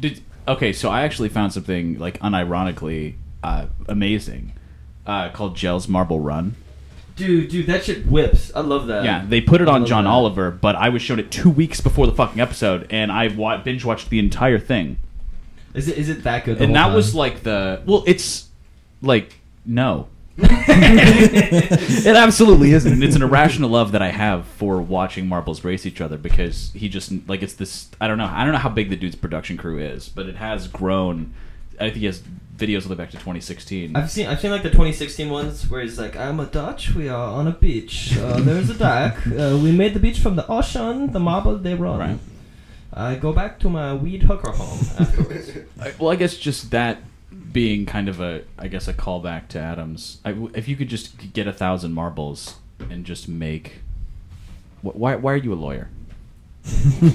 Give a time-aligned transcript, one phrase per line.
[0.00, 0.72] Did okay?
[0.72, 4.52] So I actually found something like unironically uh, amazing
[5.06, 6.56] uh, called Jelle's Marble Run.
[7.16, 8.50] Dude, dude, that shit whips.
[8.56, 9.04] I love that.
[9.04, 10.10] Yeah, they put it I on John that.
[10.10, 13.56] Oliver, but I was shown it two weeks before the fucking episode, and I wa-
[13.58, 14.98] binge watched the entire thing.
[15.74, 16.60] Is it is it that good?
[16.60, 16.94] and that time?
[16.94, 18.48] was like the well, it's
[19.00, 20.08] like no.
[20.38, 23.02] it absolutely isn't.
[23.02, 26.88] It's an irrational love that I have for watching marbles race each other because he
[26.88, 27.88] just like it's this.
[28.00, 28.26] I don't know.
[28.32, 31.32] I don't know how big the dude's production crew is, but it has grown.
[31.80, 32.22] I think he has
[32.56, 33.94] videos all the way back to 2016.
[33.96, 36.94] I've seen I've seen like the 2016 ones where he's like, "I'm a Dutch.
[36.94, 38.16] We are on a beach.
[38.18, 39.16] Uh, there's a dock.
[39.26, 41.12] Uh, we made the beach from the ocean.
[41.12, 41.98] The marble they run.
[41.98, 42.18] Right.
[42.92, 45.50] I go back to my weed hooker home afterwards.
[45.80, 46.98] I- well, I guess just that
[47.54, 50.18] being kind of a, I guess a callback to Adams.
[50.26, 52.56] I, if you could just get a thousand marbles
[52.90, 53.76] and just make,
[54.82, 55.88] wh- why why are you a lawyer?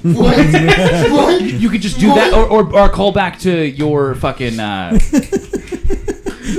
[0.04, 0.38] What?
[1.12, 1.42] what?
[1.42, 4.60] You could just do that, or, or, or call back to your fucking.
[4.60, 4.98] Uh,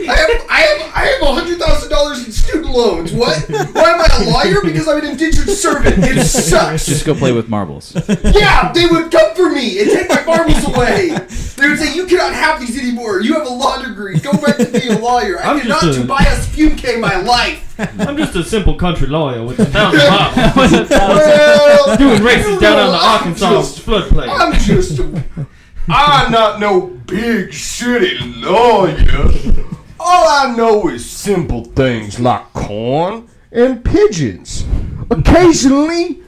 [0.09, 0.30] I have, I
[1.20, 3.12] have, hundred thousand dollars in student loans.
[3.12, 3.38] What?
[3.48, 4.60] Why am I a lawyer?
[4.62, 5.96] Because I'm an indentured servant.
[5.98, 6.86] It sucks.
[6.86, 7.94] just go play with marbles.
[8.24, 11.08] Yeah, they would come for me and take my marbles away.
[11.56, 13.20] They would say, "You cannot have these anymore.
[13.20, 14.18] You have a law degree.
[14.18, 15.38] Go back to being a lawyer.
[15.41, 19.42] I I'm cannot just a- Tobias Fünke my life." I'm just a simple country lawyer
[19.44, 20.91] with a thousand bucks.
[20.91, 24.28] Well, Doing races you down on the I'm Arkansas just- floodplain.
[24.28, 25.24] I'm just a,
[25.88, 29.30] I'm not no big city lawyer.
[30.03, 34.65] All I know is simple things like corn and pigeons.
[35.11, 36.23] Occasionally,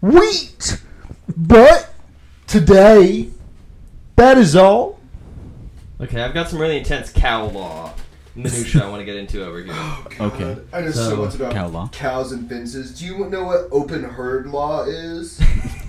[0.00, 0.80] wheat.
[1.36, 1.92] But
[2.46, 3.30] today,
[4.14, 5.00] that is all.
[6.00, 7.92] Okay, I've got some really intense cow law
[8.36, 9.74] minutia I want to get into over here.
[9.74, 10.56] Oh, okay.
[10.72, 11.88] I know So, so, much about cow law.
[11.92, 12.96] cows and fences.
[12.98, 15.40] Do you know what open herd law is?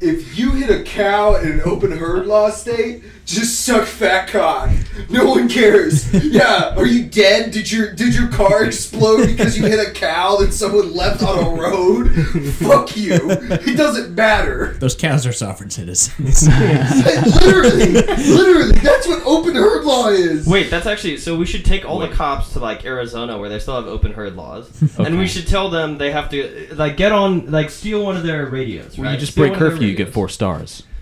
[0.00, 4.70] if you hit a cow in an open herd law state, just suck fat cock.
[5.08, 6.12] No one cares.
[6.34, 7.52] Yeah, are you dead?
[7.52, 11.38] Did your did your car explode because you hit a cow that someone left on
[11.38, 12.10] a road?
[12.54, 13.12] Fuck you.
[13.14, 14.72] It doesn't matter.
[14.80, 16.48] Those cows are sovereign citizens.
[17.44, 20.46] literally, literally, that's what open herd law is.
[20.46, 21.36] Wait, that's actually so.
[21.36, 24.34] We should take all the cops to like Arizona where they still have open herd
[24.34, 24.68] laws,
[24.98, 28.24] and we should tell them they have to like get on like steal one of
[28.24, 28.98] their radios.
[28.98, 29.14] When right?
[29.14, 30.82] you just Steal break one of their curfew, you get four stars.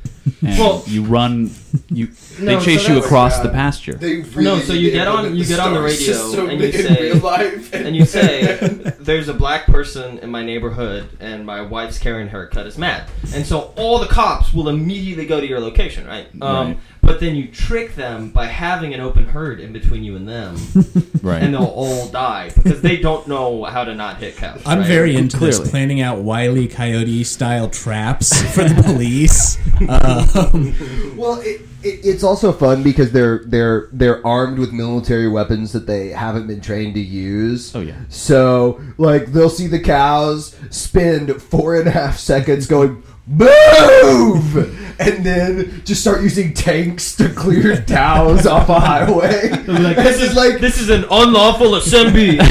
[0.40, 1.50] And Well- you run.
[1.90, 2.08] You
[2.40, 3.42] No, they chase so you across yeah.
[3.44, 3.96] the pasture.
[4.00, 7.02] Really No, so you get on- you get on the radio system and you say-
[7.12, 8.56] real life, and you say
[9.00, 13.08] there's a black person in my neighborhood and my wife's carrying her cut is mad
[13.34, 16.78] and so all the cops will immediately go to your location right, um, Right.
[17.12, 20.56] But then you trick them by having an open herd in between you and them
[21.22, 21.42] right.
[21.42, 24.86] and they'll all die because they don't know how to not hit cows I'm right?
[24.88, 25.58] very into Clearly.
[25.58, 26.66] this, planning out Wile E.
[26.66, 29.58] Coyote style traps for the police.
[29.82, 35.72] Um, Well, it, it, it's also fun because they're they're they're armed with military weapons
[35.72, 37.74] that they haven't been trained to use.
[37.74, 37.96] Oh, yeah.
[38.08, 44.56] So like they'll see the cows spend four and a half seconds going move,
[45.00, 49.48] and then just start using tanks to clear cows off a highway.
[49.66, 52.36] Like, this it's is like this is an unlawful assembly.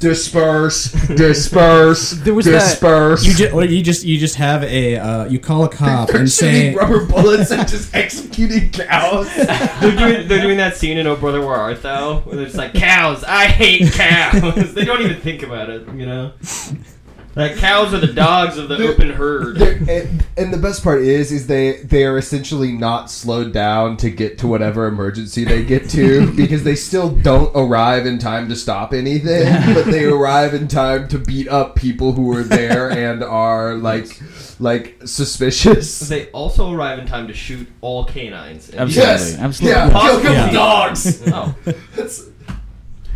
[0.00, 3.24] disperse, disperse, There was that- disperse.
[3.24, 6.20] you just, or you just, you just have a, uh, you call a cop They're
[6.20, 9.32] and say, rubber bullets and just executing cows.
[9.34, 12.56] they're doing they're doing that scene in Oh Brother Where Art Thou where they're just
[12.56, 13.24] like cows.
[13.24, 14.74] I hate cows.
[14.74, 16.32] they don't even think about it, you know.
[17.36, 19.60] Like cows are the dogs of the They're- open herd.
[19.60, 24.10] And, and the best part is, is they they are essentially not slowed down to
[24.10, 28.56] get to whatever emergency they get to because they still don't arrive in time to
[28.56, 29.44] stop anything,
[29.74, 34.20] but they arrive in time to beat up people who are there and are like
[34.60, 35.98] like suspicious.
[36.00, 38.68] They also arrive in time to shoot all canines.
[38.70, 39.12] And- Absolutely.
[39.12, 39.76] Yes, absolutely.
[39.80, 40.46] yeah, kill, kill Yeah.
[40.46, 41.22] the dogs.
[41.26, 41.54] Oh,
[41.96, 42.28] That's,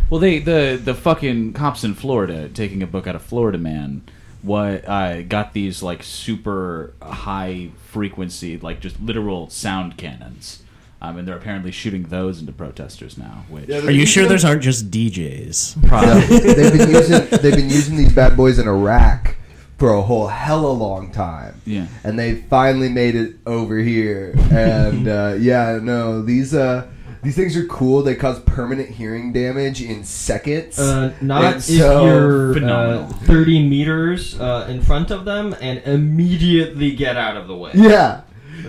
[0.09, 4.01] Well, they the the fucking cops in Florida taking a book out of Florida Man.
[4.41, 10.63] What uh, got these like super high frequency, like just literal sound cannons,
[11.01, 13.43] um, and they're apparently shooting those into protesters now.
[13.49, 15.87] Which Yeah, are you sure those aren't just DJs?
[15.87, 16.21] probably
[16.53, 19.35] they've been using they've been using these bad boys in Iraq
[19.77, 21.61] for a whole hella long time.
[21.65, 21.87] yeah.
[22.03, 24.33] and they finally made it over here.
[24.51, 26.87] And uh, yeah, no, these uh,
[27.21, 28.01] these things are cool.
[28.01, 30.79] They cause permanent hearing damage in seconds.
[30.79, 35.81] uh, not And if so you're uh, 30 meters uh, in front of them and
[35.85, 37.71] immediately get out of the way.
[37.73, 38.21] yeah.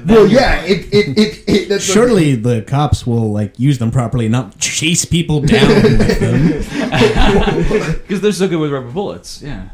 [0.07, 0.63] Well, yeah.
[0.63, 4.57] It it it, it that's what- Surely the cops will like use them properly, not
[4.59, 6.49] chase people down with them.
[8.03, 9.43] because they're so good with rubber bullets.
[9.43, 9.69] Yeah.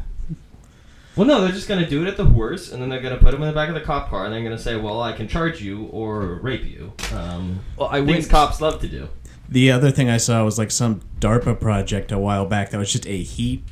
[1.17, 3.33] Well, no, they're just gonna do it at the horse, and then they're gonna put
[3.33, 5.27] him in the back of the cop car, and they're gonna say, "Well, I can
[5.27, 9.09] charge you or rape you." Um, Well, I things went- cops love to do.
[9.49, 12.91] The other thing I saw was like some DARPA project a while back that was
[12.91, 13.63] just a heat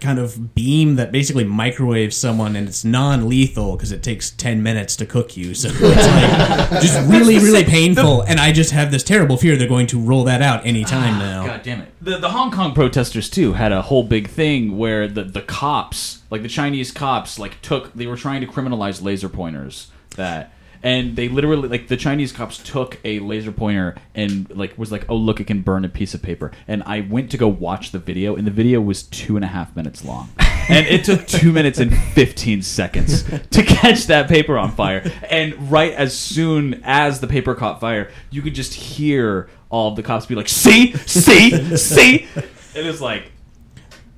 [0.00, 4.96] kind of beam that basically microwaves someone and it's non-lethal because it takes 10 minutes
[4.96, 5.54] to cook you.
[5.54, 8.22] So it's like just really really painful.
[8.22, 11.18] and i just have this terrible fear they're going to roll that out anytime ah,
[11.18, 11.46] now.
[11.46, 11.92] God damn it.
[12.00, 16.22] The, the Hong Kong protesters too had a whole big thing where the, the cops,
[16.30, 20.52] like the Chinese cops, like took they were trying to criminalize laser pointers that
[20.84, 25.06] and they literally like the Chinese cops took a laser pointer and like was like,
[25.08, 26.52] oh look, it can burn a piece of paper.
[26.68, 29.48] And I went to go watch the video, and the video was two and a
[29.48, 30.28] half minutes long,
[30.68, 35.10] and it took two minutes and fifteen seconds to catch that paper on fire.
[35.30, 39.96] And right as soon as the paper caught fire, you could just hear all of
[39.96, 42.28] the cops be like, "See, see, see,"
[42.74, 43.32] it was like,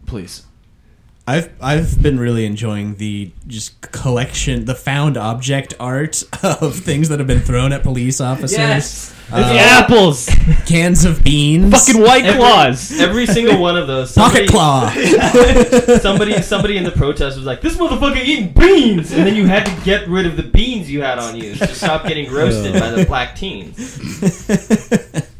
[0.06, 0.42] please.
[1.28, 7.18] I've I've been really enjoying the just collection, the found object art of things that
[7.18, 9.12] have been thrown at police officers.
[9.28, 10.30] the uh, apples,
[10.66, 12.96] Cans of beans, fucking white claws.
[13.00, 14.12] Every single one of those.
[14.12, 14.88] pocket claw.
[16.00, 19.66] somebody somebody in the protest was like, "This motherfucker eating beans," and then you had
[19.66, 22.90] to get rid of the beans you had on you to stop getting roasted by
[22.90, 23.98] the black teens.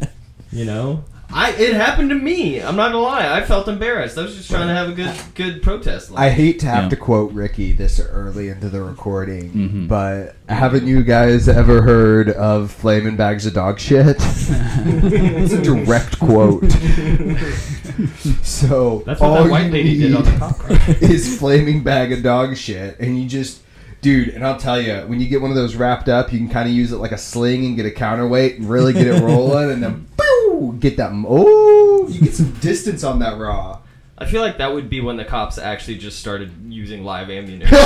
[0.53, 2.61] You know, I it happened to me.
[2.62, 3.37] I'm not gonna lie.
[3.37, 4.17] I felt embarrassed.
[4.17, 6.11] I was just trying to have a good good protest.
[6.14, 6.90] I hate to have Yeah.
[6.90, 9.88] to quote Ricky this early into the recording, Mhm.
[9.88, 14.17] but haven't you guys ever heard of flaming bags of dog shit?
[14.19, 16.62] it's a direct quote.
[18.43, 20.79] so That's what all that white you lady did on the need cop car.
[21.00, 23.61] is flaming bag of dog shit, and you just.
[24.06, 26.49] Dude, and I'll tell you, when you get one of those wrapped up, you can
[26.49, 29.20] kind of use it like a sling and get a counterweight and really get it
[29.25, 31.11] rolling, and then boo, get that.
[31.26, 33.81] Oh, you get some distance on that raw.
[34.17, 37.67] I feel like that would be when the cops actually just started using live ammunition.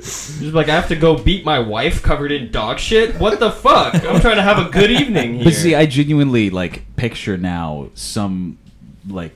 [0.00, 3.16] Just like I have to go beat my wife covered in dog shit.
[3.20, 3.94] What the fuck?
[3.94, 5.44] I'm trying to have a good evening here.
[5.44, 8.56] But see, I genuinely like picture now some
[9.06, 9.32] like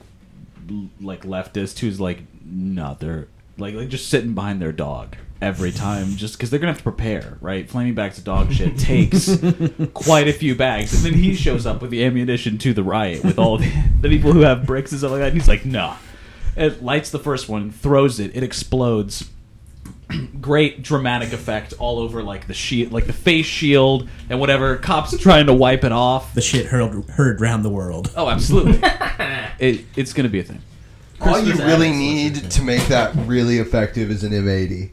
[0.67, 3.27] l- like leftist who's like, no, they're
[3.57, 6.83] like like just sitting behind their dog every time, just because they're gonna have to
[6.83, 7.69] prepare, right?
[7.69, 9.37] Flaming bags of dog shit takes
[9.93, 13.23] quite a few bags, and then he shows up with the ammunition to the riot
[13.23, 13.71] with all the,
[14.01, 15.29] the people who have bricks and stuff like that.
[15.29, 15.97] And he's like, nah.
[16.55, 19.29] It lights the first one, throws it, it explodes
[20.41, 24.77] great dramatic effect all over like the shield, like the face shield and whatever.
[24.77, 26.33] Cops trying to wipe it off.
[26.33, 28.11] the shit heard heard round the world.
[28.15, 28.79] Oh, absolutely.
[29.59, 30.61] it, it's gonna be a thing.
[31.21, 34.91] All you really need to make that really effective is an M80.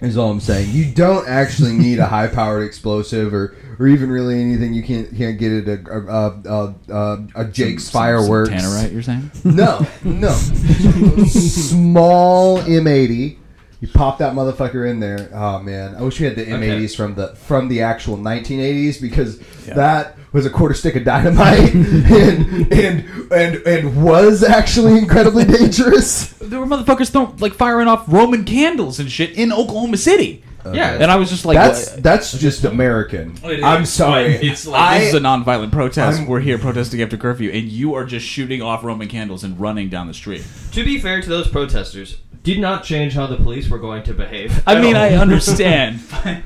[0.00, 0.70] Is all I'm saying.
[0.72, 4.74] You don't actually need a high-powered explosive or, or even really anything.
[4.74, 8.50] You can't can't get it a a, a, a, a Jake's Some- some fireworks.
[8.50, 9.30] Tannerite, you're saying?
[9.44, 10.32] No, no.
[11.28, 13.36] Small M80.
[13.82, 15.28] You pop that motherfucker in there.
[15.34, 19.40] Oh man, I wish we had the M80s from the from the actual 1980s because
[19.74, 26.28] that was a quarter stick of dynamite and and and and was actually incredibly dangerous.
[26.34, 30.44] There were motherfuckers throwing, like firing off Roman candles and shit in Oklahoma City.
[30.64, 33.34] Yeah, And I was just like, That's what- that's just American.
[33.42, 34.34] Oh, I'm sorry.
[34.36, 36.20] It's like I- this is a nonviolent protest.
[36.20, 39.58] I'm- We're here protesting after curfew, and you are just shooting off Roman candles and
[39.58, 40.44] running down the street.
[40.74, 44.14] To be fair to those protesters, did not change how the police were going to
[44.14, 44.62] behave.
[44.66, 45.02] I mean, all.
[45.02, 46.00] I understand.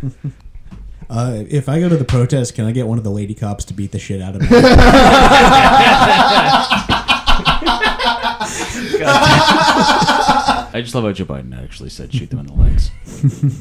[1.08, 3.64] Uh, if I go to the protest, can I get one of the lady cops
[3.66, 4.48] to beat the shit out of me?
[10.72, 12.90] I just love how Joe Biden actually said shoot them in the legs.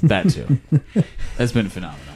[0.01, 0.59] that too.
[1.37, 2.15] That's been phenomenal.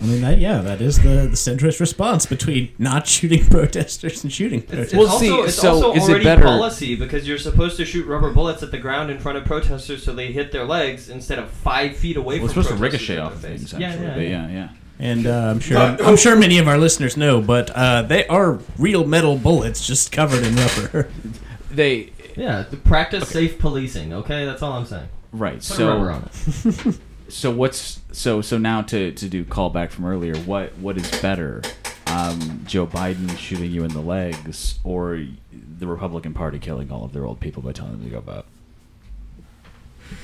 [0.00, 4.32] I mean, that, yeah, that is the, the centrist response between not shooting protesters and
[4.32, 4.98] shooting It's, protesters.
[4.98, 8.06] Well, also, see, it's so also is it better- policy because you're supposed to shoot
[8.06, 11.38] rubber bullets at the ground in front of protesters so they hit their legs instead
[11.38, 14.06] of five feet away Well, it's from supposed to ricochet off their things, actually.
[14.06, 14.68] Yeah, but yeah, yeah, yeah.
[14.98, 18.60] and uh, I'm sure I'm sure many of our listeners know, but uh, they are
[18.78, 21.10] real metal bullets just covered in rubber.
[21.70, 24.12] They Yeah, the practice safe policing.
[24.14, 25.08] Okay, that's all I'm saying.
[25.32, 25.60] right.
[25.60, 27.00] Put a rubber So on it.
[27.32, 30.36] so what's so so now to to do callback from earlier?
[30.38, 31.62] What what is better?
[32.06, 35.24] Um, Joe Biden shooting you in the legs, or
[35.78, 38.44] the Republican Party killing all of their old people by telling them to go vote?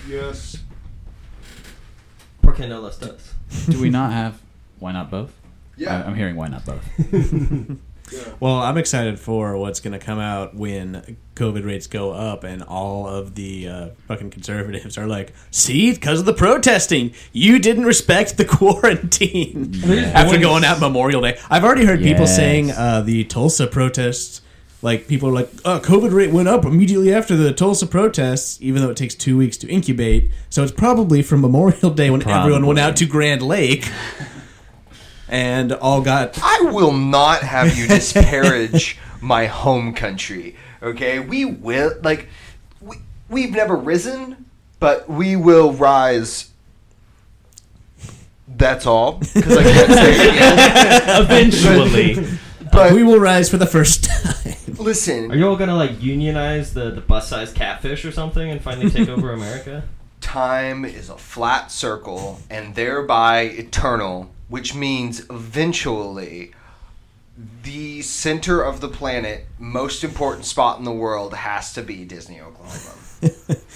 [0.06, 0.58] Yes.
[2.42, 3.34] Porque no las dos.
[3.70, 4.38] Do we not have?
[4.78, 5.32] Why not both?
[5.76, 5.96] Yeah.
[5.98, 6.84] I- I'm hearing why not both.
[8.40, 12.62] Well, I'm excited for what's going to come out when COVID rates go up and
[12.62, 17.84] all of the uh, fucking conservatives are like, see, because of the protesting, you didn't
[17.84, 19.80] respect the quarantine.
[19.86, 21.38] After going out Memorial Day.
[21.50, 24.42] I've already heard people saying uh, the Tulsa protests
[24.80, 28.80] like people are like, oh, COVID rate went up immediately after the Tulsa protests, even
[28.80, 30.30] though it takes two weeks to incubate.
[30.50, 33.90] So it's probably from Memorial Day when everyone went out to Grand Lake
[35.28, 36.38] and all got.
[36.42, 40.56] I will not have you disparage my home country.
[40.82, 42.28] Okay, we will like
[42.80, 42.97] we
[43.28, 44.47] we've never risen,
[44.80, 46.50] but we will rise.
[48.47, 51.23] That's all because I can't say it again.
[51.23, 52.38] Eventually.
[52.70, 54.75] But we will rise for the first time.
[54.76, 58.61] listen, Are you all gonna like unionize the the bus sized catfish or something and
[58.61, 59.85] finally take over America?
[60.20, 66.52] time is a flat circle and thereby eternal, which means eventually
[67.62, 72.40] the center of the planet, most important spot in the world, has to be Disney,
[72.40, 72.95] Oklahoma.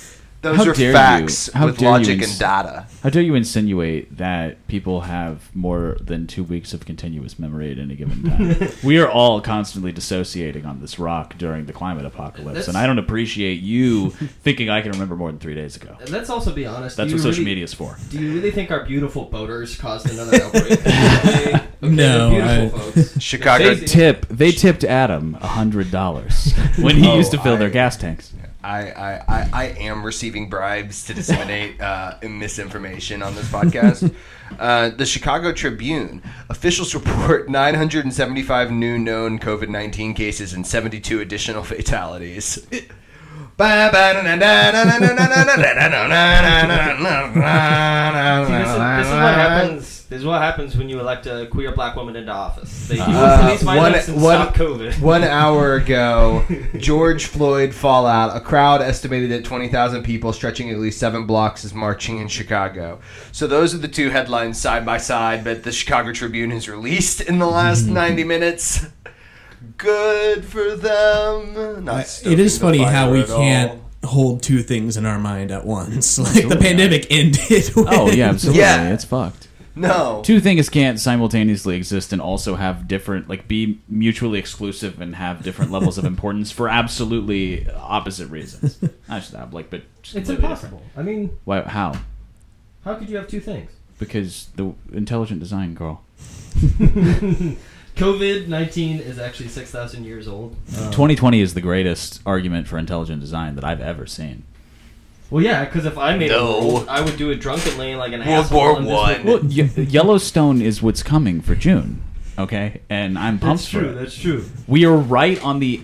[0.43, 0.93] Those How are dare you.
[0.93, 2.87] facts How with dare you logic ins- and data.
[3.05, 7.79] How dare you insinuate that people have more than two weeks of continuous memory at
[7.79, 8.69] any given time?
[8.83, 12.89] we are all constantly dissociating on this rock during the climate apocalypse, That's- and I
[12.89, 14.11] don't appreciate you
[14.43, 15.97] thinking I can remember more than three days ago.
[16.01, 16.97] And let's also be honest.
[16.97, 17.97] That's do what you social really- media is for.
[18.11, 20.73] Do you really think our beautiful boaters caused another outbreak?
[20.87, 23.21] okay, No, they're beautiful folks.
[23.21, 24.27] Chicago They- Tip.
[24.29, 28.33] They tipped Adam a hundred dollars when he Oh, used to fill their gas tanks.
[28.65, 34.15] I, I, I, I am receiving bribes to disseminate uh, misinformation on this podcast.
[34.59, 41.63] Uh, the Chicago Tribune officials report 975 new known COVID 19 cases and 72 additional
[41.65, 42.67] fatalities.
[48.47, 49.99] See, this, is, this is what happens.
[50.13, 52.89] This is what happens when you elect a queer black woman into office.
[52.89, 55.01] They Uh, police violence and one- stop COVID.
[55.01, 56.45] One hour ago,
[56.79, 58.37] George Floyd fallout.
[58.37, 63.01] A crowd estimated at 20,000 people stretching at least seven blocks is marching in Chicago.
[63.33, 67.21] So those are the two headlines side by side that the Chicago Tribune has released
[67.23, 68.85] in the last 90 minutes.
[69.77, 71.85] Good for them.
[71.85, 76.19] Not it is funny how we can't hold two things in our mind at once.
[76.23, 77.71] Like the pandemic ended.
[77.77, 78.61] Oh yeah, absolutely.
[78.61, 78.93] Yeah.
[78.93, 79.49] It's fucked.
[79.75, 80.23] No.
[80.25, 85.43] Two things can't simultaneously exist and also have different, like, be mutually exclusive and have
[85.43, 88.79] different levels of importance for absolutely opposite reasons.
[89.09, 90.83] I just have like, but It's completely impossible.
[90.97, 91.39] I mean.
[91.45, 91.63] Why?
[91.63, 91.95] How?
[92.85, 93.71] how could you have two things?
[93.99, 96.03] Because the intelligent design girl.
[97.97, 100.53] COVID nineteen is actually six thousand years old.
[100.79, 104.45] Um, 2020 is the greatest argument for intelligent design that I've ever seen.
[105.31, 106.47] Well, yeah, because if I made No.
[106.57, 108.59] a world, I would do it drunkenly like an World asshole.
[108.59, 109.25] War and One.
[109.25, 112.03] would- Well, Ye- Yellowstone is what's coming for June.
[112.39, 113.89] Okay, and I'm pumped That's for true.
[113.91, 113.95] it.
[113.95, 114.45] That's true.
[114.67, 115.83] We are right on the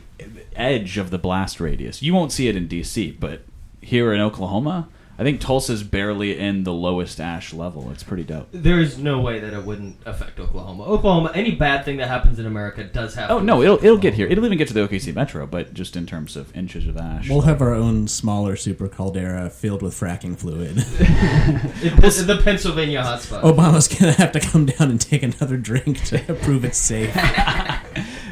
[0.56, 2.02] edge of the blast radius.
[2.02, 3.42] You won't see it in DC, but
[3.80, 4.88] here in Oklahoma,
[5.20, 7.90] I think Tulsa's barely in the lowest ash level.
[7.90, 8.46] It's pretty dope.
[8.52, 10.84] There is no way that it wouldn't affect Oklahoma.
[10.84, 13.28] Oklahoma, any bad thing that happens in America does have.
[13.30, 14.00] Oh no, it'll it'll Oklahoma.
[14.02, 14.28] get here.
[14.28, 17.28] It'll even get to the OKC Metro, but just in terms of inches of ash.
[17.28, 20.74] We'll have our own smaller super caldera filled with fracking fluid.
[20.76, 23.42] It- this is the Pennsylvania hotspot.
[23.42, 27.12] Obama's gonna have to come down and take another drink to prove it's safe.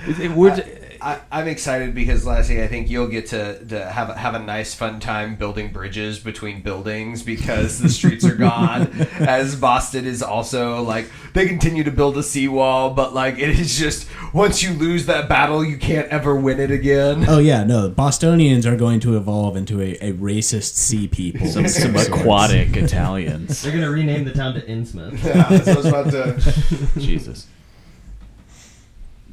[0.09, 3.89] It- it- we're j- I, I'm excited because Lassie, I think you'll get to, to
[3.89, 8.35] have a, have a nice fun time building bridges between buildings because the streets are
[8.35, 8.89] gone.
[9.21, 13.79] As Boston is also like they continue to build a seawall, but like it is
[13.79, 17.25] just once you lose that battle, you can't ever win it again.
[17.29, 21.47] Oh yeah, no, Bostonians are going to evolve into a, a racist sea people.
[21.47, 23.63] some, some aquatic Italians.
[23.63, 25.23] They're gonna rename the town to Innsmouth.
[25.23, 27.01] Yeah, that's what I was about to.
[27.01, 27.47] Jesus.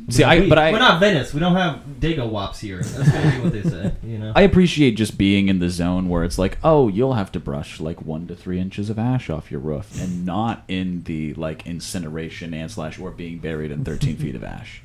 [0.09, 1.33] See, I We- but I we're not Venice.
[1.33, 2.81] We don't have Dago Wops here.
[2.81, 3.91] That's gonna be what they say.
[4.03, 4.33] You know.
[4.35, 7.79] I appreciate just being in the zone where it's like, oh, you'll have to brush
[7.79, 11.65] like one to three inches of ash off your roof, and not in the like
[11.65, 14.81] incineration and slash or being buried in 13 feet of ash.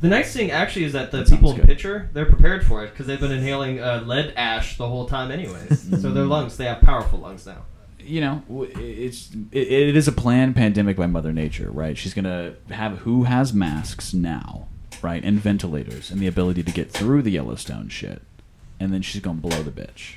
[0.00, 1.60] The nice thing actually is that the That people in.
[1.66, 5.30] Picher they're prepared for it because they've been inhaling uh, lead ash the whole time,
[5.32, 6.00] anyways.
[6.02, 7.64] so their lungs, they have powerful lungs now.
[8.08, 8.42] You know,
[8.74, 11.96] it's it, it is a planned pandemic by Mother Nature, right?
[11.98, 14.66] She's gonna have who has masks now,
[15.02, 18.22] right, and ventilators and the ability to get through the Yellowstone shit,
[18.80, 20.14] and then she's gonna blow the bitch.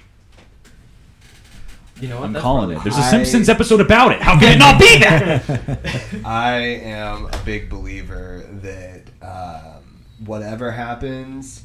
[1.99, 2.27] You know what?
[2.27, 2.83] I'm That's calling probably- it.
[2.95, 4.21] There's a I- Simpsons episode about it.
[4.21, 6.21] How can it not be that?
[6.25, 11.63] I am a big believer that um, whatever happens,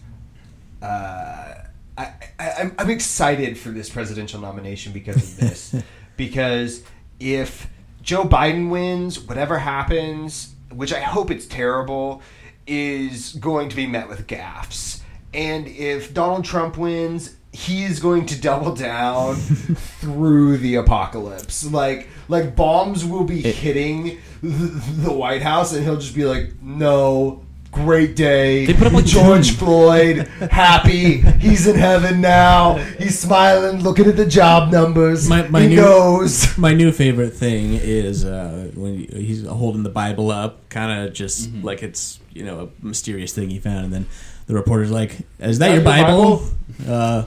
[0.83, 1.55] uh,
[1.97, 5.75] I, I, I'm, I'm excited for this presidential nomination because of this.
[6.17, 6.83] because
[7.21, 7.69] if
[8.03, 12.23] Joe Biden wins, whatever happens, which I hope it's terrible,
[12.67, 15.01] is going to be met with gaffes.
[15.35, 21.65] And if Donald Trump wins, he is going to double down through the apocalypse.
[21.71, 26.25] Like like bombs will be It- hitting the, the White House, and he'll just be
[26.25, 27.45] like, "No,
[27.85, 28.67] great day.
[28.67, 31.19] They put up, like, George Floyd, happy.
[31.41, 32.75] He's in heaven now.
[32.99, 35.29] He's smiling, looking at the job numbers.
[35.29, 36.57] My- my he new- knows.
[36.59, 41.51] My new favorite thing is uh, when he's holding the Bible up, kind of just
[41.51, 41.67] Mm-hmm.
[41.67, 44.07] like it's you know a mysterious thing he found, and then
[44.47, 46.43] the reporter's like, "Is that That your your Bible?"
[46.89, 47.27] Uh,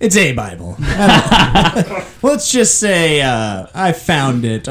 [0.00, 0.76] it's a Bible.
[0.80, 2.04] I don't know.
[2.30, 4.66] Let's just say uh, I found it.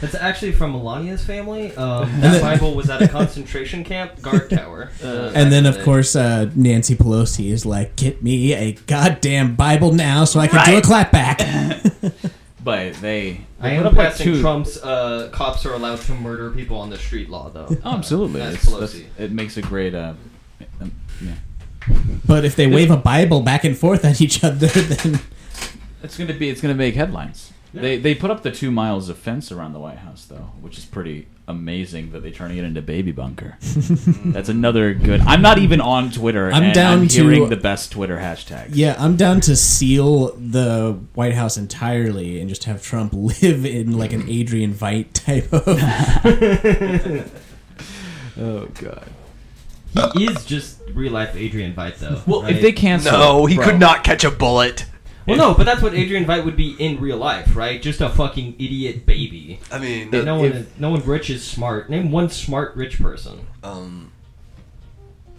[0.00, 1.74] That's actually from Melania's family.
[1.76, 4.90] Um, that Bible was at a concentration camp, guard tower.
[5.02, 9.54] Uh, and then, of in course, uh, Nancy Pelosi is like, "Get me a goddamn
[9.54, 13.96] Bible now, so I can do a clapback." But they, I they am put up
[13.96, 14.40] like passing two.
[14.42, 17.68] Trump's uh, cops are allowed to murder people on the street law, though.
[17.84, 18.40] Oh, absolutely.
[18.40, 18.80] That's Pelosi.
[18.80, 19.94] that's- it makes a great.
[19.94, 20.14] Uh,
[20.80, 21.34] um, yeah.
[22.26, 25.20] but if they wave a Bible back and forth at each other, then
[26.02, 26.50] It's gonna be.
[26.50, 27.52] It's gonna make headlines.
[27.74, 30.78] They they put up the two miles of fence around the White House though, which
[30.78, 33.56] is pretty amazing that they're turning it into baby bunker.
[33.60, 35.20] That's another good.
[35.22, 36.50] I'm not even on Twitter.
[36.50, 38.70] I'm and down I'm to- the best Twitter hashtags.
[38.72, 43.96] Yeah, I'm down to seal the White House entirely and just have Trump live in
[43.98, 47.28] like an Adrian Veidt type of.
[48.40, 49.10] Oh god.
[50.14, 52.22] He is just real life Adrian Veidt, though.
[52.26, 52.54] Well, right?
[52.54, 54.84] if they cancel, No, he bro, could not catch a bullet.
[55.28, 57.80] Well, no, but that's what Adrian Veidt would be in real life, right?
[57.82, 59.60] Just a fucking idiot baby.
[59.70, 61.90] I mean, no one, if- no one rich is smart.
[61.90, 63.46] Name one smart rich person.
[63.62, 64.12] um,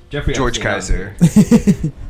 [0.09, 1.91] Jeffrey George Epstein, Kaiser.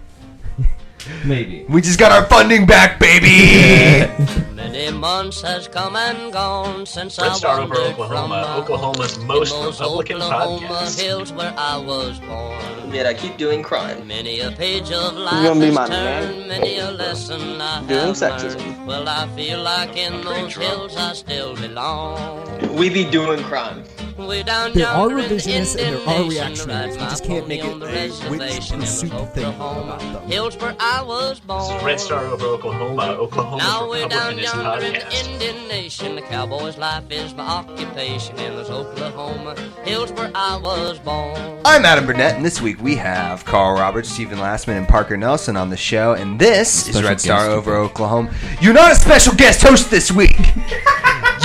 [1.26, 1.66] maybe.
[1.70, 4.08] We just got our funding back, baby.
[4.56, 9.18] Many months has come and gone since Red I Star over wandered Oklahoma, from, Oklahoma's
[9.18, 11.02] in most Republican Oklahoma podcast.
[11.02, 12.94] hills where I was born.
[12.94, 14.08] Yet I keep doing crime.
[14.08, 16.48] Many a page of life gonna be has my turned, man?
[16.48, 18.58] many a lesson I Doing have sexism.
[18.58, 18.88] learned.
[18.88, 22.76] Well, I feel like in those hills I still belong.
[22.76, 23.84] We be doing crime.
[24.20, 26.98] Way down There are yonder in the revisionists and there are reactionaries.
[26.98, 30.28] We just can't make it on the a witch reservation pursuit those thing about them.
[30.28, 31.62] Hills where I was born.
[31.62, 35.26] This is Red Star over Oklahoma, Oklahoma's Now way down Republicanist yonder in the podcast.
[35.26, 41.00] Indian Nation, the cowboy's life is my occupation in those Oklahoma hills where I was
[41.00, 41.62] born.
[41.64, 45.56] I'm Adam Burnett, and this week we have Carl Roberts, Stephen Lastman, and Parker Nelson
[45.56, 46.14] on the show.
[46.14, 47.52] And this is Red Star guest.
[47.52, 48.34] over Oklahoma.
[48.62, 50.38] You're not a special guest host this week.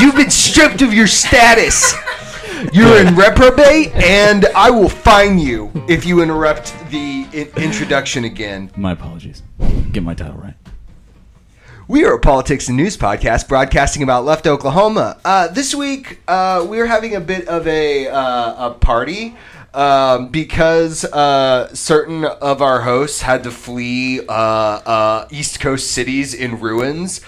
[0.01, 1.95] You've been stripped of your status.
[2.73, 8.71] You're in reprobate, and I will fine you if you interrupt the I- introduction again.
[8.77, 9.43] My apologies.
[9.93, 10.55] Get my title right.
[11.87, 15.19] We are a politics and news podcast broadcasting about left Oklahoma.
[15.25, 19.37] Uh, this week, uh, we're having a bit of a, uh, a party
[19.75, 26.33] um, because uh, certain of our hosts had to flee uh, uh, East Coast cities
[26.33, 27.21] in ruins.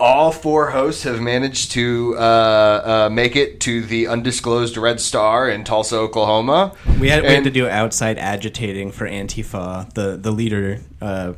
[0.00, 5.50] All four hosts have managed to uh, uh, make it to the undisclosed Red Star
[5.50, 6.72] in Tulsa, Oklahoma.
[7.00, 9.92] We had, we had to do outside agitating for Antifa.
[9.94, 11.32] The the leader uh,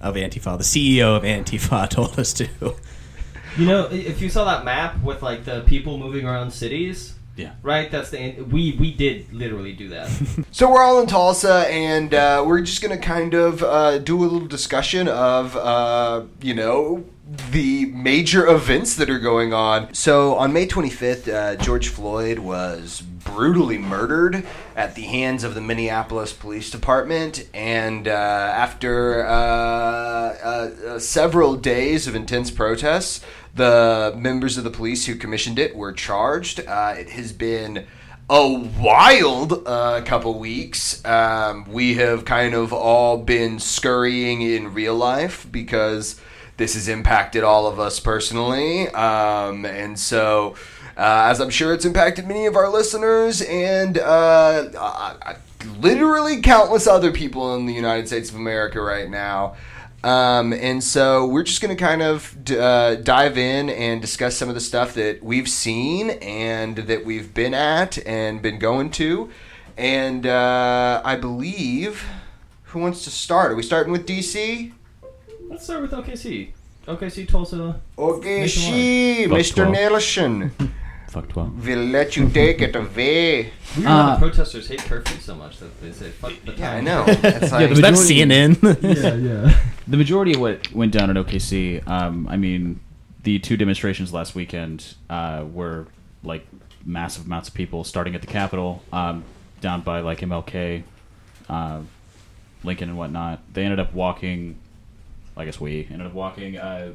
[0.00, 2.48] of Antifa, the CEO of Antifa, told us to.
[3.58, 7.52] You know, if you saw that map with like the people moving around cities, Yeah.
[7.62, 7.90] right?
[7.90, 10.08] That's the we we did literally do that.
[10.52, 14.24] So we're all in Tulsa, and uh, we're just gonna kind of uh, do a
[14.24, 19.92] little discussion of, uh, you know, the major events that are going on.
[19.92, 25.60] So on May 25th, uh, George Floyd was brutally murdered at the hands of the
[25.60, 34.14] Minneapolis Police Department, and uh, after uh, uh, uh, several days of intense protests, the
[34.16, 36.60] members of the police who commissioned it were charged.
[36.60, 37.86] Uh, it has been
[38.30, 41.04] a wild uh, couple weeks.
[41.04, 46.20] Um, we have kind of all been scurrying in real life because
[46.56, 48.88] this has impacted all of us personally.
[48.88, 50.56] Um, and so,
[50.96, 55.34] uh, as I'm sure it's impacted many of our listeners and uh, uh, uh,
[55.78, 59.56] literally countless other people in the United States of America right now.
[60.04, 64.36] Um, and so we're just going to kind of d- uh, dive in and discuss
[64.36, 68.90] some of the stuff that we've seen and that we've been at and been going
[68.92, 69.30] to.
[69.76, 72.06] And uh, I believe,
[72.64, 73.52] who wants to start?
[73.52, 74.72] Are we starting with DC?
[75.48, 76.50] Let's start with OKC.
[76.86, 77.80] OKC Tulsa.
[77.98, 78.50] OKC, Nationwide.
[78.50, 79.54] she, Fuck Mr.
[79.54, 79.72] 12.
[79.72, 80.50] Nelson.
[81.08, 81.66] Fuck 12.
[81.66, 83.52] We'll let you take it away.
[83.76, 86.58] Weird Uh, the protesters hate curfew so much that they say fuck the time.
[86.58, 87.04] Yeah, I know.
[87.08, 88.82] It's like, the Was that majority- CNN?
[88.82, 89.58] yeah, yeah.
[89.88, 92.80] The majority of what went down at OKC, um, I mean,
[93.22, 95.86] the two demonstrations last weekend uh, were
[96.22, 96.46] like
[96.84, 99.24] massive amounts of people starting at the Capitol, um,
[99.60, 100.82] down by like MLK,
[101.48, 101.80] uh,
[102.62, 103.40] Lincoln, and whatnot.
[103.54, 104.58] They ended up walking.
[105.36, 106.92] I guess we ended up walking uh,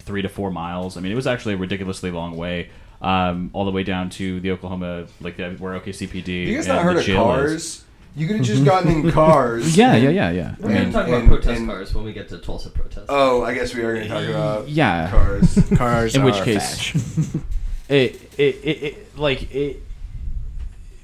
[0.00, 0.96] three to four miles.
[0.96, 2.70] I mean, it was actually a ridiculously long way.
[3.02, 6.46] um, all the way down to the Oklahoma, like the, where OKCPD.
[6.46, 7.50] You guys not heard of jail is.
[7.50, 7.82] cars?
[8.16, 9.76] You could have just gotten in cars.
[9.76, 10.54] Yeah, yeah, yeah, yeah.
[10.58, 13.06] We're gonna talk about and- protest and- cars when we get to Tulsa protest.
[13.10, 15.10] Oh, I guess we are going to talk about Yeah.
[15.10, 15.58] cars.
[15.76, 16.14] Cars.
[16.16, 16.94] In which case-
[17.90, 19.82] it, it, it, it like it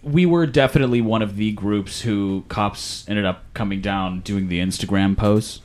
[0.03, 4.59] we were definitely one of the groups who cops ended up coming down doing the
[4.59, 5.61] instagram posts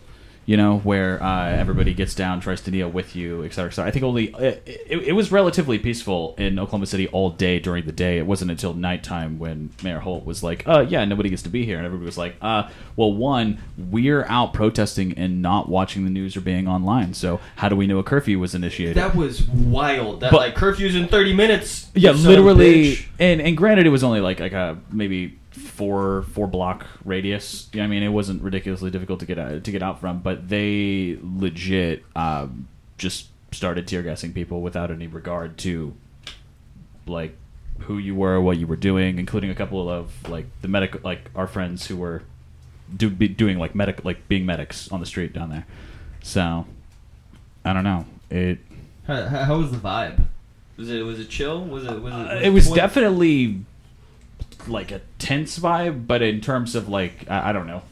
[0.48, 3.74] you know where uh, everybody gets down tries to deal with you et cetera, et
[3.74, 3.88] cetera.
[3.88, 7.86] i think only it, it, it was relatively peaceful in oklahoma city all day during
[7.86, 11.42] the day it wasn't until nighttime when mayor holt was like uh yeah nobody gets
[11.44, 12.64] to be here and everybody was like uh
[12.96, 13.60] well one
[13.92, 17.86] we're out protesting and not watching the news or being online so how do we
[17.86, 20.22] know a curfew was initiated That was wild.
[20.22, 21.90] That But- like curfews in thirty minutes.
[21.94, 24.78] yeah, you son of a literally, and and granted, it was only like like a
[24.92, 27.70] maybe four four block radius.
[27.74, 31.18] I mean, it wasn't ridiculously difficult to get out, to get out from, but they
[31.22, 32.68] legit um,
[32.98, 35.94] just started tear gassing people without any regard to
[37.06, 37.36] like
[37.82, 41.30] who you were, what you were doing, including a couple of like the medic like
[41.36, 42.24] our friends who were
[42.96, 45.66] do be doing like medic like being medics on the street down there.
[46.24, 46.66] So
[47.64, 48.60] I don't know it.
[49.06, 50.26] How, how was the vibe?
[50.78, 51.64] Was it was it chill?
[51.66, 52.18] Was it was it?
[52.18, 53.62] Uh, it was what- definitely
[54.70, 57.84] like a tense vibe, but in terms of like I, I don't know,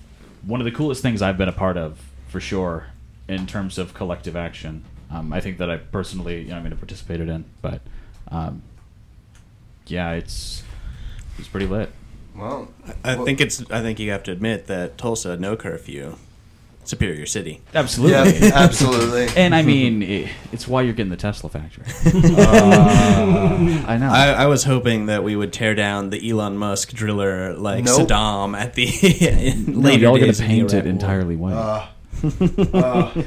[0.45, 2.87] one of the coolest things I've been a part of for sure
[3.27, 4.83] in terms of collective action.
[5.11, 7.81] Um, I think that I personally, you know, I mean, I participated in, but
[8.29, 8.61] um,
[9.87, 10.63] yeah, it's
[11.37, 11.91] it's pretty lit.
[12.35, 12.69] Well,
[13.03, 13.63] I well- think it's.
[13.71, 16.17] I think you have to admit that Tulsa no curfew,
[16.87, 17.61] superior city.
[17.73, 18.39] Absolutely.
[18.39, 19.27] Yeah, absolutely.
[19.35, 21.85] And I mean, it, it's why you're getting the Tesla factory.
[22.45, 24.09] I know.
[24.09, 28.07] I, I was hoping that we would tear down the Elon Musk driller like Nope.
[28.07, 31.53] Saddam at the in no, later y'all gonna days of the paint it entirely white.
[31.53, 31.87] Uh,
[32.73, 33.23] uh,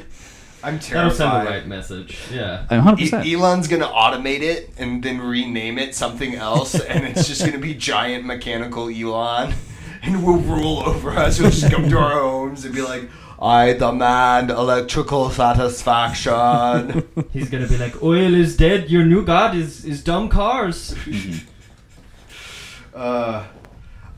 [0.61, 2.19] I'm That'll send the right message.
[2.33, 2.65] Yeah.
[2.67, 3.25] 100.
[3.25, 7.59] E- Elon's gonna automate it and then rename it something else, and it's just gonna
[7.59, 9.53] be giant mechanical Elon,
[10.01, 11.39] and will rule over us.
[11.39, 13.09] We'll just come to our homes and be like,
[13.41, 18.89] "I demand electrical satisfaction." He's gonna be like, "Oil is dead.
[18.89, 20.95] Your new god is is dumb cars."
[22.95, 23.45] uh,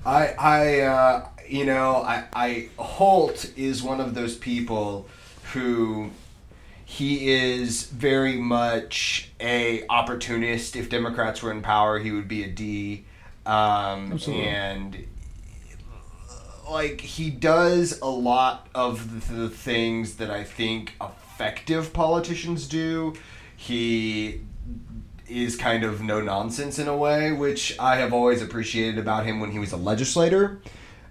[0.06, 5.08] I, I, uh, you know, I, I, Holt is one of those people
[5.54, 6.12] who
[6.86, 10.76] he is very much a opportunist.
[10.76, 13.06] If Democrats were in power, he would be a D.
[13.46, 15.08] Um, and
[16.72, 23.14] like he does a lot of the things that I think effective politicians do.
[23.56, 24.42] He
[25.28, 29.40] is kind of no nonsense in a way, which I have always appreciated about him
[29.40, 30.62] when he was a legislator.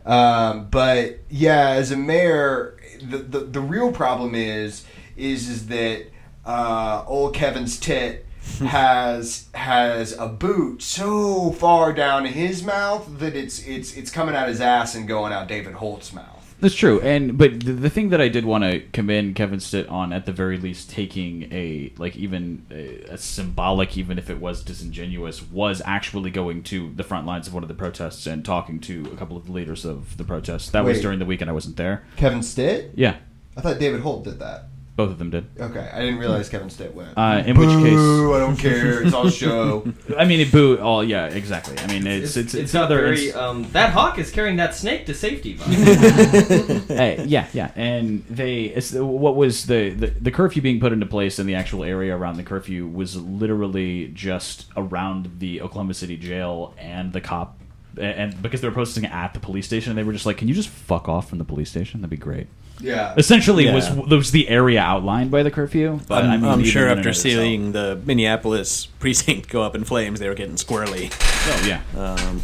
[0.05, 4.85] Um, but yeah, as a mayor, the, the the real problem is
[5.16, 6.07] is is that
[6.44, 8.27] uh, old Kevin Stitt
[8.59, 14.49] has has a boot so far down his mouth that it's it's it's coming out
[14.49, 16.41] his ass and going out David Holt's mouth.
[16.61, 19.89] That's true, and but the, the thing that I did want to commend Kevin Stitt
[19.89, 24.39] on, at the very least, taking a like even a, a symbolic, even if it
[24.39, 28.45] was disingenuous, was actually going to the front lines of one of the protests and
[28.45, 30.69] talking to a couple of the leaders of the protests.
[30.71, 31.49] That was during the weekend.
[31.49, 32.05] I wasn't there.
[32.17, 32.93] Kevin Stitt?
[32.95, 33.17] Yeah,
[33.57, 34.67] I thought David Holt did that.
[34.96, 35.46] Both of them did.
[35.59, 37.16] Okay, I didn't realize Kevin Stitt went.
[37.16, 39.03] Uh, in which Boo, case, I don't care.
[39.03, 39.90] It's all show.
[40.18, 40.79] I mean, it boo.
[40.79, 41.79] All yeah, exactly.
[41.79, 43.03] I mean, it's it's it's it's, not another.
[43.03, 43.26] very.
[43.29, 45.55] ins- Um, that hawk is carrying that snake to safety.
[45.55, 45.68] Bob.
[46.90, 51.07] Hey, yeah, yeah, and they it's, what was the, the the curfew being put into
[51.07, 56.16] place in the actual area around the curfew was literally just around the Oklahoma City
[56.16, 57.59] jail and the cop,
[57.98, 60.55] and because they were posting at the police station, they were just like, "Can you
[60.55, 62.00] just fuck off from the police station?
[62.00, 62.48] That'd be great."
[62.81, 63.14] Yeah.
[63.16, 63.75] Essentially, Yeah.
[63.75, 66.01] was was the area outlined by the curfew.
[66.09, 68.87] But I'm, I mean, I'm even sure in and after of itself- seeing the Minneapolis
[68.99, 71.12] precinct go up in flames, they were getting squirrely.
[71.12, 72.40] oh yeah, Um,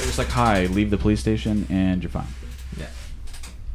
[0.00, 2.26] it was like, "Hi, leave the police station, and you're fine."
[2.78, 2.86] Yeah.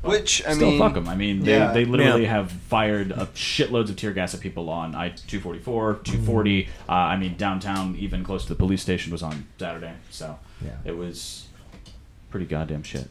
[0.01, 1.07] Which I Still mean, fuck them.
[1.09, 1.71] I mean, they, yeah.
[1.71, 2.29] they literally Yeah.
[2.29, 6.17] have fired a shitloads of tear gas at people on I two forty four, two
[6.21, 6.69] forty.
[6.87, 9.93] Uh, I mean, downtown, even close to the police station, was on Saturday.
[10.09, 10.71] So Yeah.
[10.85, 11.47] it was
[12.29, 13.09] pretty goddamn shit.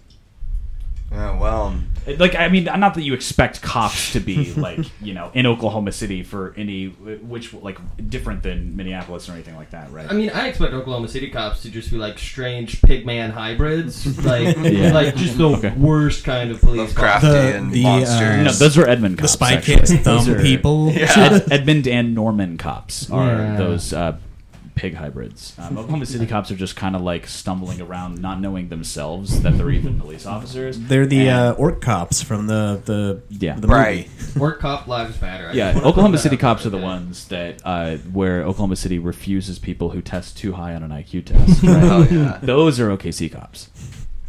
[1.12, 1.74] Oh, well,
[2.18, 5.92] Like, I mean, not that you expect cops to be like, you know, in Oklahoma
[5.92, 7.78] City for any which like
[8.10, 10.10] different than Minneapolis or anything like that, right?
[10.10, 14.56] I mean, I expect Oklahoma City cops to just be like strange pigman hybrids, like
[14.58, 14.92] Yeah.
[14.92, 15.70] like just the Okay.
[15.76, 16.92] worst kind of police.
[16.92, 17.22] Lovecraftian cops.
[17.22, 18.20] The- and the, monsters.
[18.20, 19.28] uh, no, those are Edmond the.
[19.28, 19.60] Spy.
[19.60, 20.90] Kids thumb people.
[20.92, 21.12] Yeah.
[21.16, 23.56] Ed, Edmond and Norman cops are Yeah.
[23.56, 24.16] those uh,
[24.76, 25.54] pig hybrids.
[25.66, 29.58] Um, Oklahoma City cops are just kind of like stumbling around, not knowing themselves that
[29.58, 30.78] they're even police officers.
[30.78, 33.58] They're the And- uh, orc cops from the the Yeah.
[33.58, 34.08] the Right.
[34.26, 34.38] movie.
[34.38, 35.48] Work cop lives matter.
[35.48, 36.84] I yeah, Oklahoma City cops are the okay?
[36.84, 41.24] ones that uh, where Oklahoma City refuses people who test too high on an IQ
[41.26, 41.62] test.
[41.64, 41.78] Right?
[41.82, 42.38] Hell yeah.
[42.42, 43.70] Those are OKC cops.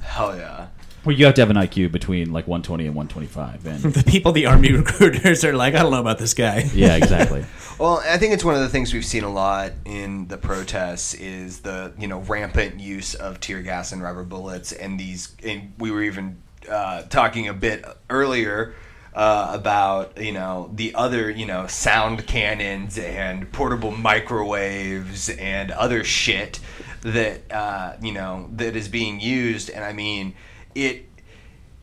[0.01, 0.67] Hell yeah.
[1.07, 3.65] Where you have to have an IQ between like 120 and 125.
[3.65, 6.69] And The people the army recruiters are like, I don't know about this guy.
[6.73, 7.45] yeah, exactly.
[7.79, 11.13] Well, I think it's one of the things we've seen a lot in the protests
[11.13, 15.33] is the you know rampant use of tear gas and rubber bullets, and these.
[15.41, 18.75] And we were even uh, talking a bit earlier
[19.13, 26.03] uh, about you know the other you know sound cannons and portable microwaves and other
[26.03, 26.59] shit
[27.03, 30.33] that uh, you know that is being used, and I mean
[30.77, 31.05] it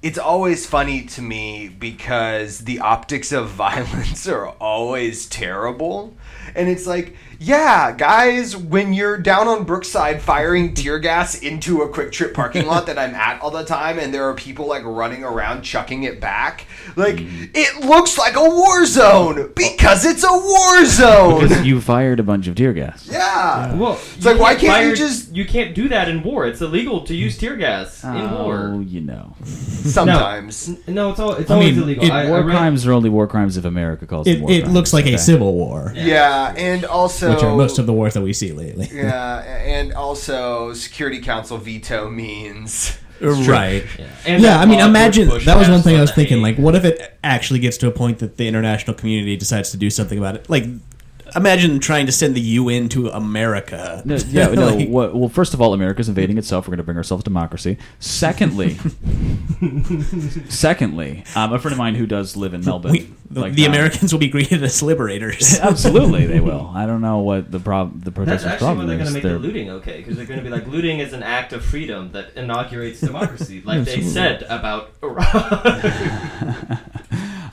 [0.03, 6.15] it's always funny to me because the optics of violence are always terrible.
[6.55, 11.89] And it's like, yeah, guys, when you're down on Brookside firing tear gas into a
[11.89, 15.25] QuikTrip parking lot that I'm at all the time and there are people like running
[15.25, 16.67] around chucking it back,
[16.97, 17.51] like mm.
[17.55, 21.43] it looks like a war zone because it's a war zone.
[21.49, 23.09] Because you fired a bunch of tear gas.
[23.11, 23.75] yeah.
[23.75, 26.47] Well, It's like, why can't can't you just- You can't do that in war.
[26.47, 28.83] It's illegal to use tear gas in Oh, war.
[28.87, 29.35] you know.
[29.45, 30.69] Sometimes.
[30.69, 32.05] No, no, it's all it's I always mean, illegal.
[32.05, 34.41] it- I, I war read- crimes are only war crimes if America calls them It,
[34.43, 34.75] war it crimes.
[34.75, 35.15] looks like Okay.
[35.15, 38.53] a civil war, Yeah, and also which are most of the wars that we see
[38.53, 38.89] lately.
[38.95, 43.85] Yeah, and also Security Council veto means Right.
[43.99, 46.39] Yeah, And yeah, I mean, imagine Bush that was one thing on I was thinking.
[46.39, 46.43] hate.
[46.43, 49.77] Like, what if it actually gets to a point that the international community decides to
[49.77, 50.51] do something about it?
[50.51, 50.65] Like,
[51.37, 54.03] imagine trying to send the UN to America.
[54.05, 54.75] No, yeah, no.
[54.75, 56.67] Like- well, well, first of all, America's invading itself.
[56.67, 57.79] We're going to bring ourselves democracy.
[57.99, 58.75] Secondly,
[60.49, 63.67] secondly, um, a friend of mine who does live in Melbourne, we, the, like, the
[63.67, 65.59] um, Americans will be greeted as liberators.
[65.63, 66.71] absolutely, they will.
[66.75, 69.15] I don't know what the problem, the That's protesters' actually when problem they're going to
[69.15, 71.53] make They're- the looting okay, because they're going to be like, looting is an act
[71.53, 75.65] of freedom that inaugurates democracy, like they said about Iraq.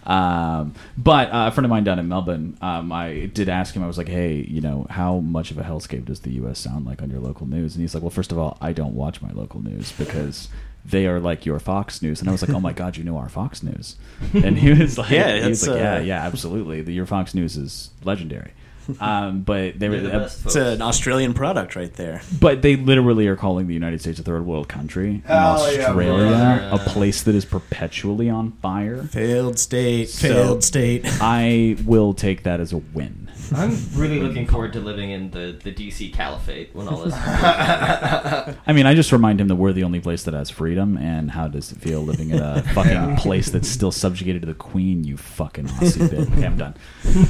[0.05, 3.83] Um, but uh, a friend of mine down in Melbourne, um, I did ask him.
[3.83, 6.59] I was like, "Hey, you know, how much of a hellscape does the U.S.
[6.59, 8.95] sound like on your local news?" And he's like, "Well, first of all, I don't
[8.95, 10.49] watch my local news because
[10.83, 13.17] they are like your Fox News." And I was like, "Oh my God, you know
[13.17, 13.95] our Fox News?"
[14.33, 16.81] And he was like, Yeah, he was like, uh, "Yeah, yeah, absolutely.
[16.81, 18.53] The, your Fox News is legendary."
[18.99, 22.21] Um, but they were, They're the best it's an Australian product right there.
[22.39, 25.85] but they literally are calling the United States a third world country, and Hell yeah,
[25.87, 26.35] Australia
[26.69, 26.83] brother.
[26.83, 29.03] a place that is perpetually on fire.
[29.03, 30.09] Failed state.
[30.09, 31.01] So- Failed state.
[31.21, 33.29] I will take that as a win.
[33.53, 37.13] I'm really looking forward to living in the, the DC caliphate when all this.
[37.15, 41.31] I mean, I just remind him that we're the only place that has freedom, and
[41.31, 45.03] how does it feel living in a fucking place that's still subjugated to the queen?
[45.03, 46.31] You fucking Aussie bitch.
[46.31, 46.75] Okay, I'm done.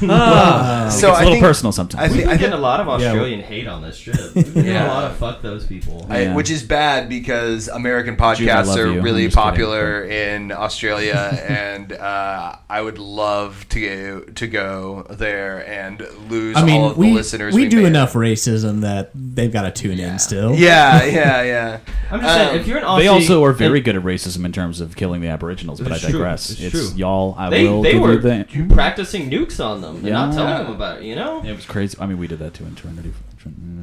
[0.08, 0.88] Ah.
[0.90, 2.12] so it's a I little think, personal I sometimes.
[2.12, 3.08] think, We've I been think a lot of Yeah.
[3.08, 4.16] Australian hate on this trip.
[4.34, 4.86] We've been getting Yeah.
[4.86, 6.06] a lot of fuck those people.
[6.08, 6.34] I, Yeah.
[6.34, 11.92] which is bad because American podcasts love are really just kidding, popular in Australia, and
[11.92, 16.96] uh, I would love to go, to go there and lose I mean, all of
[16.98, 17.54] we, the listeners.
[17.54, 17.86] we We, do made.
[17.86, 20.54] enough racism that they've got to tune in still.
[20.54, 21.78] Yeah, yeah, yeah.
[22.10, 24.02] I'm just saying, Um, if you're an Aussie, They also are very and good at
[24.02, 26.12] racism in terms of killing the Aboriginals, but I It's true.
[26.12, 26.50] digress.
[26.50, 26.98] It's It's, true.
[26.98, 27.34] y'all.
[27.38, 28.66] I They, will they give were you the.
[28.74, 31.04] practicing nukes on them and not telling them about it.
[31.04, 31.41] You know.
[31.44, 31.96] It was crazy.
[32.00, 33.12] I mean, we did that too in Trinity.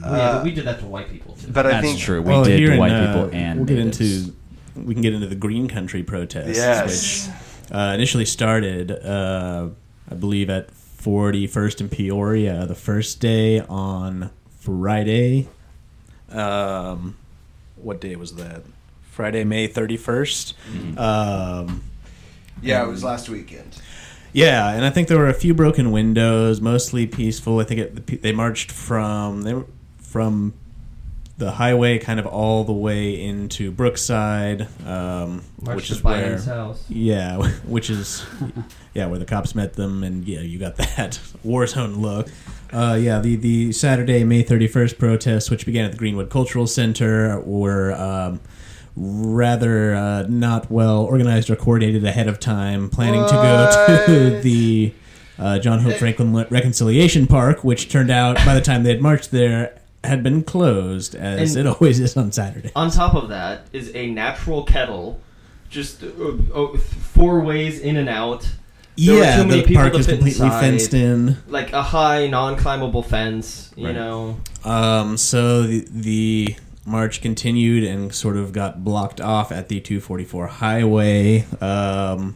[0.02, 1.52] yeah, but we did that to white people too.
[1.52, 2.22] But I That's think true.
[2.22, 4.28] We Well, did here to in, white uh, people and we'll get natives.
[4.28, 4.36] into
[4.76, 7.28] we can get into the Green Country protests, Yes.
[7.28, 7.36] which
[7.76, 9.68] uh, initially started, uh,
[10.10, 15.48] I believe, at 41st and Peoria the first day on Friday.
[16.32, 17.18] Um,
[17.76, 18.62] what day was that?
[19.12, 20.98] Friday, May 31st.
[20.98, 21.84] Um,
[22.62, 23.82] yeah, it was last weekend.
[24.34, 27.60] Yeah, and I think there were a few broken windows, mostly peaceful.
[27.60, 29.66] I think it, they marched from they were
[29.98, 30.54] from
[31.40, 36.84] the highway kind of all the way into Brookside, um, which is where house.
[36.90, 38.26] yeah, which is
[38.94, 42.28] yeah where the cops met them, and yeah, you got that war zone look.
[42.72, 46.68] Uh, yeah, the the Saturday, May thirty first protests, which began at the Greenwood Cultural
[46.68, 47.94] Center, were.
[47.94, 48.40] Um,
[49.04, 54.94] rather uh, not well organized or coordinated ahead of time, planning to go to the
[55.38, 59.32] uh, John Hope Franklin Reconciliation Park, which turned out by the time they had marched
[59.32, 62.72] there had been closed, as And- it always is on Saturday.
[62.76, 65.20] On top of that is a natural kettle,
[65.70, 66.08] just uh,
[66.54, 68.48] uh, four ways in and out.
[68.98, 70.60] There yeah, the park is completely inside.
[70.60, 71.38] fenced in.
[71.48, 73.72] Like a high, non-climbable fence.
[73.78, 73.96] You Right.
[73.96, 74.38] know.
[74.66, 76.56] Um, so the, the
[76.90, 81.46] march continued and sort of got blocked off at the 244 highway.
[81.62, 82.36] Um,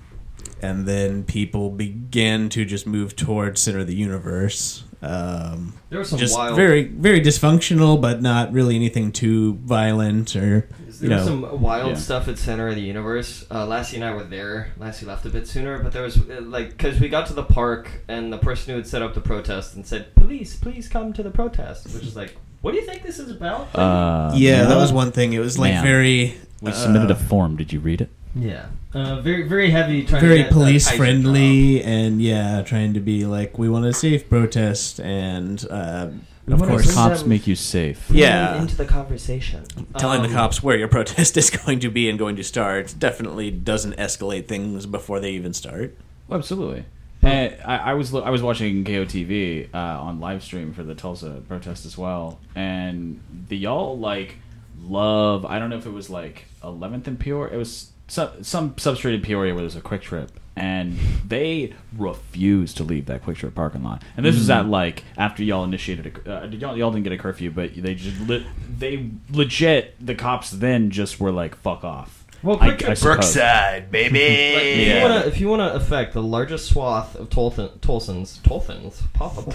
[0.62, 4.84] and then people began to just move towards center of the universe.
[5.02, 6.56] Um, There was some just wild.
[6.56, 10.70] very very dysfunctional, but not really anything too violent or
[11.02, 11.50] you There was know.
[11.52, 11.96] some wild Yeah.
[11.98, 13.46] stuff at Center of the Universe.
[13.52, 14.70] Uh, Lassie and I were there.
[14.80, 17.44] Lassie left a bit sooner, but there was uh, like because we got to the
[17.44, 21.12] park and the person who had set up the protest and said, "Please, please come
[21.12, 23.68] to the protest," which is like, what do you think this is about?
[23.76, 25.34] Uh, yeah, that was one thing.
[25.34, 25.84] It was like Man.
[25.84, 27.56] very We uh, submitted a form.
[27.58, 28.10] Did you read it?
[28.36, 30.04] yeah, uh, very very heavy.
[30.06, 33.86] Trying to very get police tighter friendly and yeah, trying to be like we want
[33.86, 36.08] a safe protest and uh,
[36.50, 38.10] of course Cops make you safe.
[38.10, 38.60] Yeah.
[38.62, 39.64] into the conversation.
[39.98, 42.96] telling the Um, cops where your protest is going to be and going to start
[42.98, 45.96] definitely doesn't escalate things before they even start.
[46.32, 46.86] Absolutely.
[47.24, 51.42] And I, I was I was watching KOTV uh, on live stream for the Tulsa
[51.48, 54.38] protest as well, and the y'all like
[54.82, 55.46] love.
[55.46, 57.54] I don't know if it was like 11th and Peoria.
[57.54, 62.84] It was some some substrate in Peoria where there's a QuikTrip, and they refused to
[62.84, 64.04] leave that QuikTrip parking lot.
[64.18, 67.18] And this was at like after y'all initiated a uh, y'all y'all didn't get a
[67.18, 68.44] curfew, but they just lit,
[68.78, 72.23] they legit the cops then just were like fuck off.
[72.44, 73.02] Well, I- QuikTrip- I.
[73.02, 74.20] Brookside, baby.
[74.22, 74.96] if, Yeah.
[74.98, 79.54] you wanna, if you want to affect the largest swath of Tolton, Tolsons, Tolthans, possible,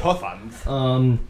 [0.73, 1.21] um,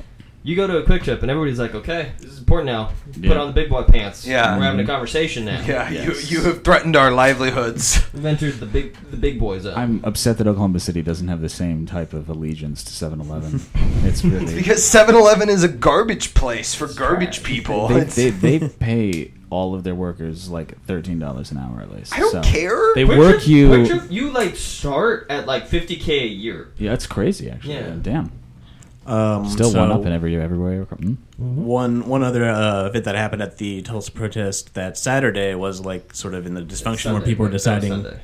[0.44, 2.90] you go to a QuikTrip and everybody's like, okay, this is important now.
[3.26, 4.24] Put on the big boy pants.
[4.24, 4.56] Yeah.
[4.56, 5.60] We're having a conversation now.
[5.66, 6.30] Yeah, Yes.
[6.30, 8.00] you you have threatened our livelihoods.
[8.14, 9.74] We've entered the big the big boy zone.
[9.76, 13.60] I'm upset that Oklahoma City doesn't have the same type of allegiance to 7-Eleven.
[14.04, 17.88] it's really Because 7-Eleven is a garbage place for garbage people.
[17.88, 22.14] they, they, they pay all of their workers like thirteen dollars an hour at least.
[22.14, 22.94] I don't so care.
[22.94, 23.68] They Quick work you.
[23.68, 26.68] Quick you like start at like 50k a year.
[26.78, 27.74] Yeah, that's crazy actually.
[27.74, 27.96] Yeah.
[28.00, 28.32] Damn.
[29.06, 30.84] Um, Still so one up in every everywhere.
[30.84, 31.16] Mm.
[31.38, 36.14] One one other uh, event that happened at the Tulsa protest that Saturday was like
[36.14, 38.20] sort of in the dysfunction where people were deciding Sunday.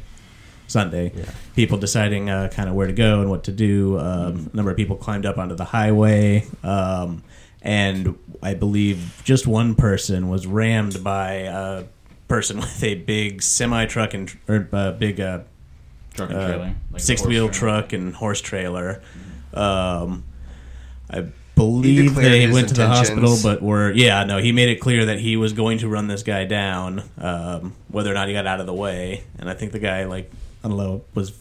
[0.66, 1.12] Sunday.
[1.14, 1.24] Yeah.
[1.56, 3.98] People deciding uh, kind of where to go and what to do.
[3.98, 7.22] Um, A number of people climbed up onto the highway, um,
[7.64, 11.84] and I believe just one person was rammed by a
[12.28, 15.40] person with a big semi truck and tr- or uh, big uh,
[16.14, 19.02] Truck and uh, trailer, like six wheel truck and horse trailer.
[19.52, 20.24] Um,
[21.10, 23.42] I believe they his went to the hospital, intentions.
[23.42, 26.22] but were yeah, no, he made it clear that he was going to run this
[26.22, 29.24] guy down, um, whether or not he got out of the way.
[29.38, 30.30] And I think the guy, like,
[30.62, 31.32] I don't know, was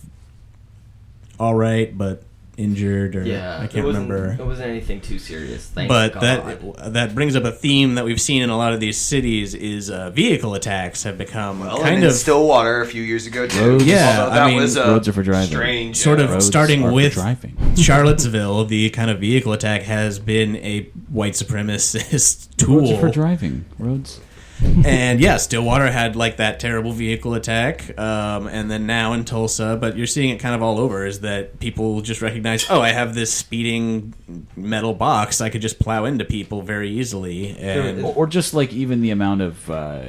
[1.39, 2.23] all right, but
[2.57, 4.41] injured or Yeah, I can't wasn't, remember.
[4.41, 5.65] It wasn't anything too serious.
[5.67, 6.21] Thank But God.
[6.21, 9.53] that that brings up a theme that we've seen in a lot of these cities
[9.55, 13.25] is uh, vehicle attacks have become Well, kind and in of Stillwater a few years
[13.27, 13.59] ago too.
[13.59, 13.85] Roads.
[13.85, 15.47] Yeah, Although I mean, was uh, roads are for driving.
[15.49, 17.57] Strange, Sort uh, of Roads starting are for with driving.
[17.75, 22.77] Charlottesville, the kind of vehicle attack has been a white supremacist tool.
[22.81, 23.65] Roads are for driving.
[23.79, 24.19] Roads.
[24.85, 29.77] and yeah, Stillwater had like that terrible vehicle attack, um, and then now in Tulsa,
[29.79, 31.05] but you're seeing it kind of all over.
[31.05, 34.13] Is that people just recognize, oh, I have this speeding
[34.55, 38.71] metal box, I could just plow into people very easily, and Or, or just like
[38.73, 40.01] even the amount of uh,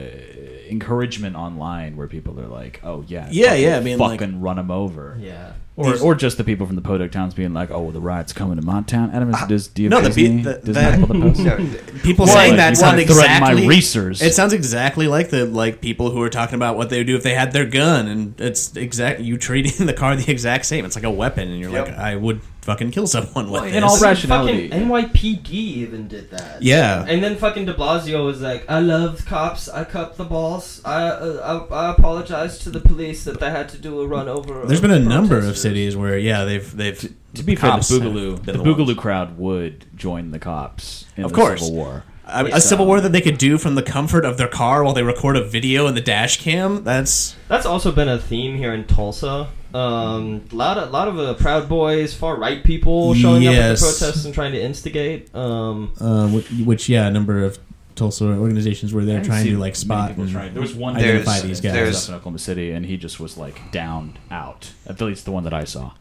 [0.69, 4.41] encouragement online where people are like, "Oh yeah, Yeah, fucking- yeah, I mean, like- fucking
[4.41, 5.53] run them over." yeah.
[5.77, 8.01] Or, These- or just the people from the Podunk towns being like, "Oh, well, the
[8.01, 10.65] riot's coming to my town." Adam, does do you no, have the the- Disney that-
[10.65, 11.41] the post?
[11.45, 11.57] No,
[12.05, 13.67] people Well, saying like, that you sound wanna my exactly.
[13.69, 14.23] racers.
[14.23, 17.17] It sounds exactly like the like people who are talking about what they would do
[17.17, 19.19] if they had their gun, and it's exact.
[19.21, 20.85] You treating the car the exact same.
[20.85, 21.89] It's like a weapon, and you're Yep.
[21.89, 23.75] like, I would fucking kill someone with Well, this.
[23.75, 24.69] in all rationality.
[24.71, 26.63] Fucking NYPD even did that.
[26.63, 27.05] Yeah.
[27.07, 29.69] And then fucking De Blasio was like, "I love cops.
[29.69, 30.81] I cut the balls.
[30.85, 34.29] I uh, I, I apologize to the police that they had to do a run
[34.29, 37.01] over." There's of been a number of protesters." Cities where yeah they've they've
[37.35, 38.77] To be fair, the cops have Boogaloo, been the ones.
[38.79, 41.61] Boogaloo crowd would join the cops in Of the course.
[41.61, 42.05] Civil War.
[42.27, 44.95] a, a civil war that they could do from the comfort of their car while
[44.95, 46.85] they record a video in the dash cam.
[46.85, 49.49] That's That's also been a theme here in Tulsa.
[49.75, 53.77] Um, a lot of lot of uh, Proud Boys, far right people showing up at
[53.77, 55.35] the protests and trying to instigate.
[55.35, 57.59] Um, uh, which, which yeah a number of
[57.95, 60.95] Tulsa organizations were there I didn't trying to like spot and trying- There was one
[60.95, 61.73] There's- identify these guys.
[61.73, 64.73] there's- up in Oklahoma City, and he just was like down, out.
[64.87, 65.93] At least the one that I saw.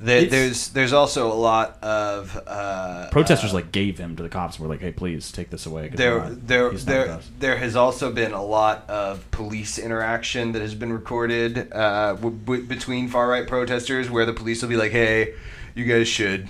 [0.00, 4.28] There, there's there's also a lot of uh, Protesters uh, like gave him to the
[4.28, 4.56] cops.
[4.56, 5.90] and Were like, "Hey, please take this away.
[5.94, 7.20] there not- there he's not with there
[7.52, 12.36] there has also been a lot of police interaction that has been recorded uh, w-
[12.36, 15.34] w- between far right protesters, where the police will be like, "Hey,
[15.76, 16.48] you guys should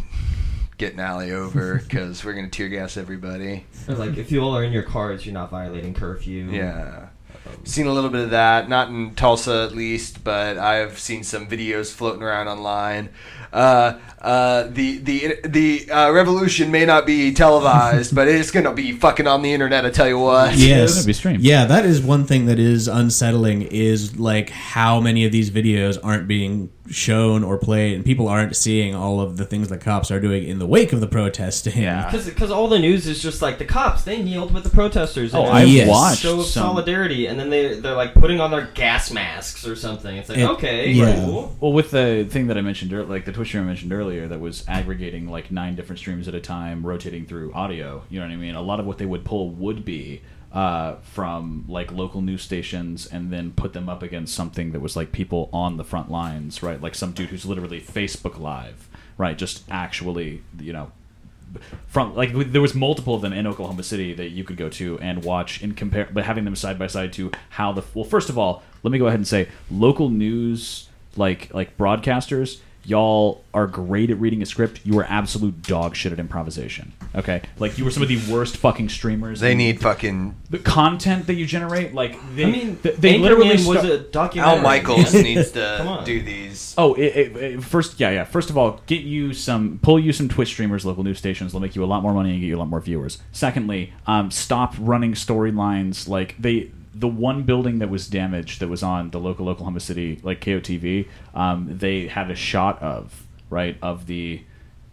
[0.82, 4.56] get an alley over because we're gonna tear gas everybody." or like if you all
[4.56, 6.50] are in your cars, you're not violating curfew.
[6.50, 7.08] Yeah.
[7.64, 11.46] Seen a little bit of that, not in Tulsa at least, but I've seen some
[11.46, 13.10] videos floating around online.
[13.52, 18.92] Uh, uh, the the the uh, revolution may not be televised, but it's gonna be
[18.92, 19.84] fucking on the internet.
[19.84, 20.56] I tell you what.
[20.56, 20.94] Yes.
[20.94, 21.40] gonna be streamed.
[21.42, 25.98] Yeah, that is one thing that is unsettling is like how many of these videos
[26.02, 30.10] aren't being shown or played, and people aren't seeing all of the things that cops
[30.10, 31.80] are doing in the wake of the protesting.
[31.82, 32.10] Yeah.
[32.32, 35.34] Because all the news is just like the cops they kneeled with the protesters.
[35.34, 35.88] Oh, I've it's Yes.
[35.88, 39.66] watched show of some- solidarity, and then they they're like putting on their gas masks
[39.66, 40.16] or something.
[40.16, 41.14] It's like It- okay, yeah.
[41.24, 41.54] cool.
[41.60, 44.26] Well, with the thing that I mentioned, ear- like the Twitch stream I mentioned earlier,
[44.28, 48.02] that was aggregating like nine different streams at a time, rotating through audio.
[48.10, 48.54] You know what I mean?
[48.54, 50.22] A lot of what they would pull would be
[50.52, 54.96] uh, from like local news stations, and then put them up against something that was
[54.96, 56.80] like people on the front lines, right?
[56.80, 59.36] Like some dude who's literally Facebook Live, right?
[59.36, 60.92] Just actually, you know,
[61.86, 64.98] from like there was multiple of them in Oklahoma City that you could go to
[65.00, 68.28] and watch and compare, but having them side by side to how the well, first
[68.28, 72.60] of all, let me go ahead and say local news like like broadcasters.
[72.84, 74.80] Y'all are great at reading a script.
[74.84, 76.92] You are absolute dog shit at improvisation.
[77.14, 79.40] Okay, like you were some of the worst fucking streamers.
[79.40, 81.92] They And need fucking the content that you generate.
[81.94, 84.56] Like they, I mean, th- they Anchorman literally was a documentary.
[84.56, 85.22] Al Michaels man.
[85.24, 86.04] needs Come to on.
[86.04, 86.74] do these.
[86.78, 88.24] Oh, it, it, it- first, yeah, yeah.
[88.24, 91.52] First of all, get you some, pull you some Twitch streamers, local news stations.
[91.52, 93.18] They'll make you a lot more money and get you a lot more viewers.
[93.30, 96.70] Secondly, um, stop running storylines like they.
[96.94, 101.08] The one building that was damaged, that was on the local Oklahoma City, like KOTV,
[101.34, 104.42] um, they had a shot of right of the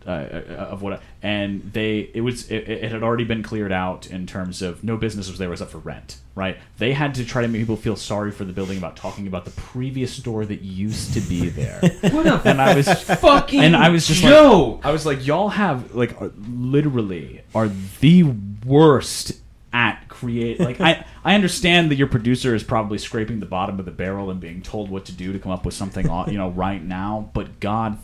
[0.08, 4.26] uh, of what and they it was it, it had already been cleared out in
[4.26, 7.48] terms of no business was there except for rent right they had to try to
[7.48, 11.14] make people feel sorry for the building about talking about the previous store that used
[11.14, 11.80] to be there
[12.12, 14.78] What a and I was fucking and I was just joke.
[14.78, 16.16] like I was like y'all have like
[16.50, 17.70] literally are
[18.00, 18.24] the
[18.66, 19.34] worst
[19.74, 23.86] at create like I I understand that your producer is probably scraping the bottom of
[23.86, 26.38] the barrel and being told what to do to come up with something uh, you
[26.38, 27.98] know right now but god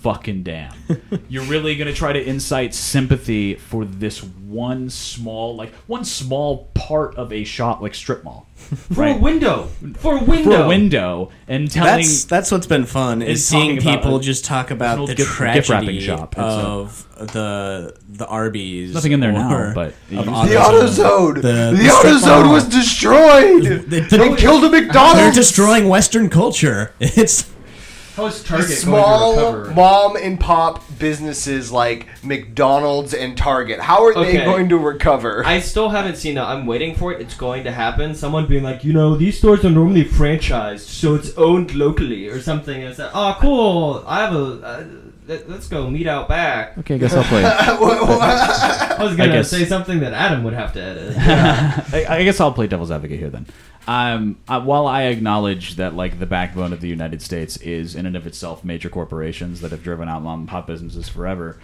[0.00, 0.72] fucking damn
[1.28, 6.68] you're really going to try to incite sympathy for this one small like one small
[6.74, 8.46] part of a shop like strip mall
[8.94, 9.68] for a window.
[9.96, 10.50] For a window.
[10.58, 14.20] for a window and telling That's that's what's been fun is Is seeing people a-
[14.20, 16.32] just talk about the gift- gift tragedy wrapping shop.
[16.32, 18.92] It's a- of the the Arby's.
[18.94, 21.34] Nothing in there now, but of The AutoZone.
[21.36, 22.52] The- The, the AutoZone mall.
[22.52, 23.62] was destroyed.
[23.88, 26.92] They- They killed a They're destroying Western culture.
[27.00, 27.50] It's
[28.20, 33.80] How is The Target going to small mom and pop businesses like McDonald's and Target.
[33.80, 35.42] How are they going to recover?
[35.46, 36.44] I still haven't seen that.
[36.44, 37.22] I'm waiting for it.
[37.22, 38.14] It's going to happen.
[38.14, 42.42] Someone being like, you know, these stores are normally franchised, so it's owned locally or
[42.42, 42.82] something.
[42.82, 44.04] And it's like, oh, cool.
[44.06, 44.44] I have a.
[44.62, 44.84] Uh,
[45.30, 46.76] Let- let's go meet out back.
[46.78, 50.72] okay i guess i'll play I was gonna guess- say something that Adam would have
[50.74, 51.16] to edit.
[51.18, 53.46] I, I guess I'll play devil's advocate here then.
[53.88, 58.04] Um, uh, while I acknowledge that like the backbone of the United States is in
[58.06, 61.58] and of itself major corporations that have driven out mom and pop businesses forever,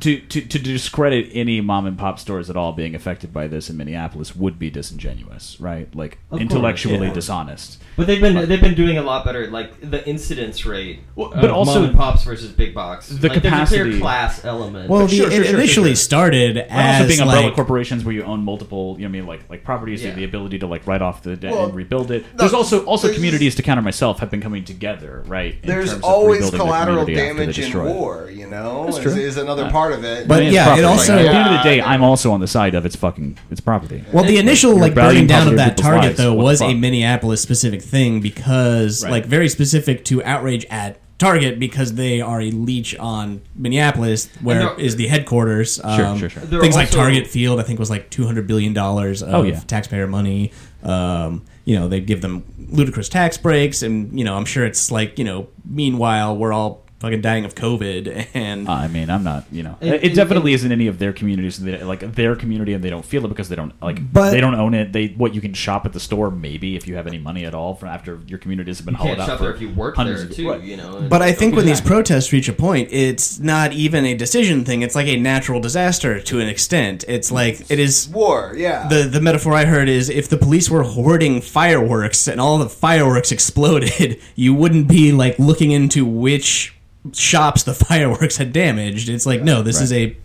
[0.00, 3.70] to, to to discredit any mom and pop stores at all being affected by this
[3.70, 5.92] in Minneapolis would be disingenuous, right?
[5.94, 7.12] Like Of course, intellectually yeah.
[7.12, 7.80] dishonest.
[7.96, 9.46] But they've been they've been doing a lot better.
[9.48, 13.08] Like the incidence rate, Well, of but also- mom and pops versus big box.
[13.08, 14.88] The like, There's a clear class element.
[14.90, 15.96] well, the, sure, sure, it sure, initially sure.
[15.96, 19.16] started But as also being umbrella like corporations where you own multiple, you know, what
[19.16, 20.26] I mean, like like properties, you have Yeah.
[20.26, 22.24] the ability to like write off the debt Well, and rebuild it.
[22.36, 25.54] There's no, also also there's- communities to counter myself have been coming together, right?
[25.62, 28.86] in There's terms always rebuilding collateral community after damage in war, you know?
[28.86, 30.26] That's is, is another Part of it.
[30.28, 30.84] But I mean, it's yeah, it property.
[30.84, 33.38] also- at the end of the day, I'm also on the side of it's fucking
[33.50, 34.04] it's property.
[34.12, 36.18] Well, the initial You're like valuing burning down of property that people's target lives.
[36.18, 36.76] though What the was a fuck?
[36.76, 39.10] Minneapolis specific thing because Right.
[39.12, 44.72] like very specific to outrage at Target because they are a leech on Minneapolis, where
[44.76, 45.80] they're- the headquarters.
[45.82, 46.42] Um, Sure, sure, sure.
[46.44, 49.34] They're Things like also- Target Field, I think, was like two hundred billion dollars of
[49.34, 49.58] Oh, yeah.
[49.66, 50.52] taxpayer money.
[50.84, 54.92] Um, you know, they give them ludicrous tax breaks, and you know, I'm sure it's
[54.92, 59.44] like you know, meanwhile we're all fucking dying of COVID, and I mean, I'm not,
[59.52, 62.72] you know, And- it, and- definitely isn't any of their communities, they, like their community,
[62.72, 64.92] and they don't feel it because they don't like But- they don't own it.
[64.92, 67.54] They what you can shop at the store maybe if you have any money at
[67.54, 69.60] all from after your communities have been you can't hollowed out shop for there if
[69.62, 70.50] you work hundreds there too.
[70.50, 70.62] Right.
[70.62, 71.06] You know.
[71.08, 74.82] But I think when these protests reach a point, it's not even a decision thing.
[74.82, 77.04] It's like a natural disaster to an extent.
[77.06, 78.08] It's like it is.
[78.08, 78.88] war, yeah.
[78.88, 82.68] The the metaphor I heard is if the police were hoarding fireworks and all the
[82.68, 86.74] fireworks exploded, you wouldn't be like looking into which
[87.12, 89.08] shops the fireworks had damaged.
[89.08, 90.16] It's like no, this is a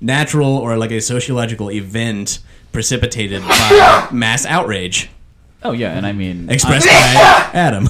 [0.00, 2.40] natural or like a sociological event
[2.72, 5.08] precipitated by mass outrage
[5.62, 6.92] Oh yeah, and I mean, expressed by
[7.54, 7.88] Adam.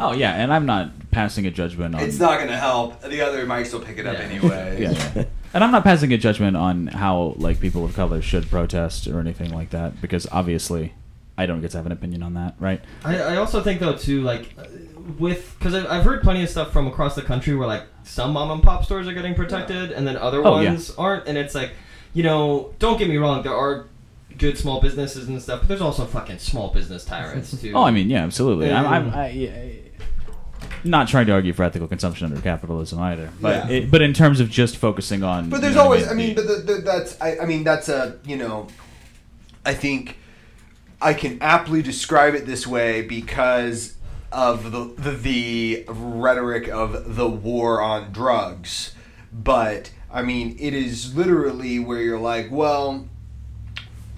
[0.00, 2.00] oh yeah, and I'm not passing a judgment on.
[2.00, 3.00] it's not going to help.
[3.02, 4.24] The other mics will pick it up Yeah.
[4.24, 4.76] anyway.
[4.80, 5.24] yeah, yeah.
[5.52, 9.20] And I'm not passing a judgment on how like people of color should protest or
[9.20, 10.94] anything like that because obviously
[11.38, 12.80] I don't get to have an opinion on that, right?
[13.04, 14.64] I, I also think though too like uh,
[15.18, 18.32] with because I've, I've heard plenty of stuff from across the country where like some
[18.32, 20.70] mom and pop stores are getting protected and then other Oh, yeah.
[20.70, 21.72] ones aren't and it's like
[22.14, 23.86] you know don't get me wrong there are
[24.38, 27.90] good small businesses and stuff but there's also fucking small business tyrants too Oh, I
[27.90, 28.72] mean, yeah, absolutely.
[28.72, 29.66] I'm, I'm, I, yeah,
[30.84, 33.76] not trying to argue for ethical consumption under capitalism either, but Yeah.
[33.76, 35.48] it, but in terms of just focusing on.
[35.50, 37.46] But you there's know what always, I mean, the- but the, the, that's, I, I
[37.46, 38.66] mean, that's a, you know,
[39.64, 40.18] I think
[41.00, 43.94] I can aptly describe it this way because
[44.34, 48.94] of the, the the rhetoric of the war on drugs.
[49.32, 53.08] But I mean, it is literally where you're like, well,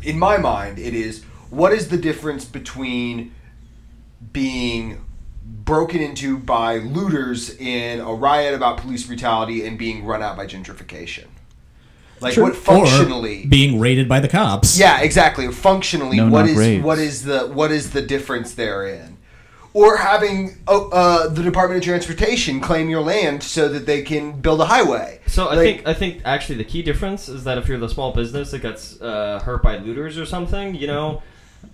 [0.02, 3.32] in my mind, it is what is the difference between
[4.32, 5.04] being
[5.44, 10.46] broken into by looters in a riot about police brutality and being run out by
[10.46, 11.26] gentrification?
[12.20, 12.44] Like Sure.
[12.44, 14.78] what functionally or being raided by the cops.
[14.78, 15.46] yeah, exactly.
[15.52, 16.82] Functionally, No what is raids.
[16.84, 19.15] what is the what is the difference therein?
[19.76, 24.40] Or having uh, uh, the Department of Transportation claim your land so that they can
[24.40, 25.20] build a highway.
[25.26, 27.88] So I Like- think I think actually the key difference is that if you're the
[27.90, 31.20] small business that gets uh, hurt by looters or something, you know,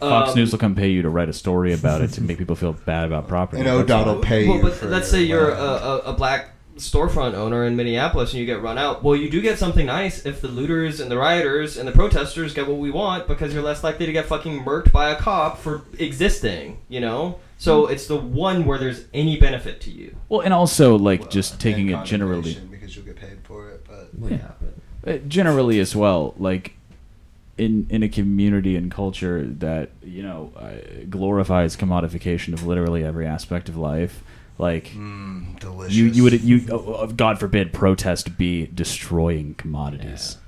[0.01, 2.39] Fox um, News will come pay you to write a story about it to make
[2.39, 3.61] people feel bad about property.
[3.63, 4.15] And That's ODOT all.
[4.17, 4.63] will pay well, you.
[4.65, 8.47] but for let's say you're a, a, a black storefront owner in Minneapolis and you
[8.47, 9.03] get run out.
[9.03, 12.55] Well, you do get something nice if the looters and the rioters and the protesters
[12.55, 15.59] get what we want because you're less likely to get fucking murked by a cop
[15.59, 16.79] for existing.
[16.89, 17.93] You know, so Hmm.
[17.93, 20.17] it's the one where there's any benefit to you.
[20.29, 23.87] Well, and also like Well, just taking it generally, because you'll get paid for it.
[24.19, 24.51] But Yeah.
[25.07, 26.35] uh, generally as well.
[26.39, 26.73] Like
[27.59, 30.71] in in a community and culture that you know uh,
[31.11, 34.25] glorifies commodification of literally every aspect of life.
[34.59, 35.95] Like mm, delicious.
[35.95, 40.39] you you would you oh, oh, God forbid protest be destroying commodities.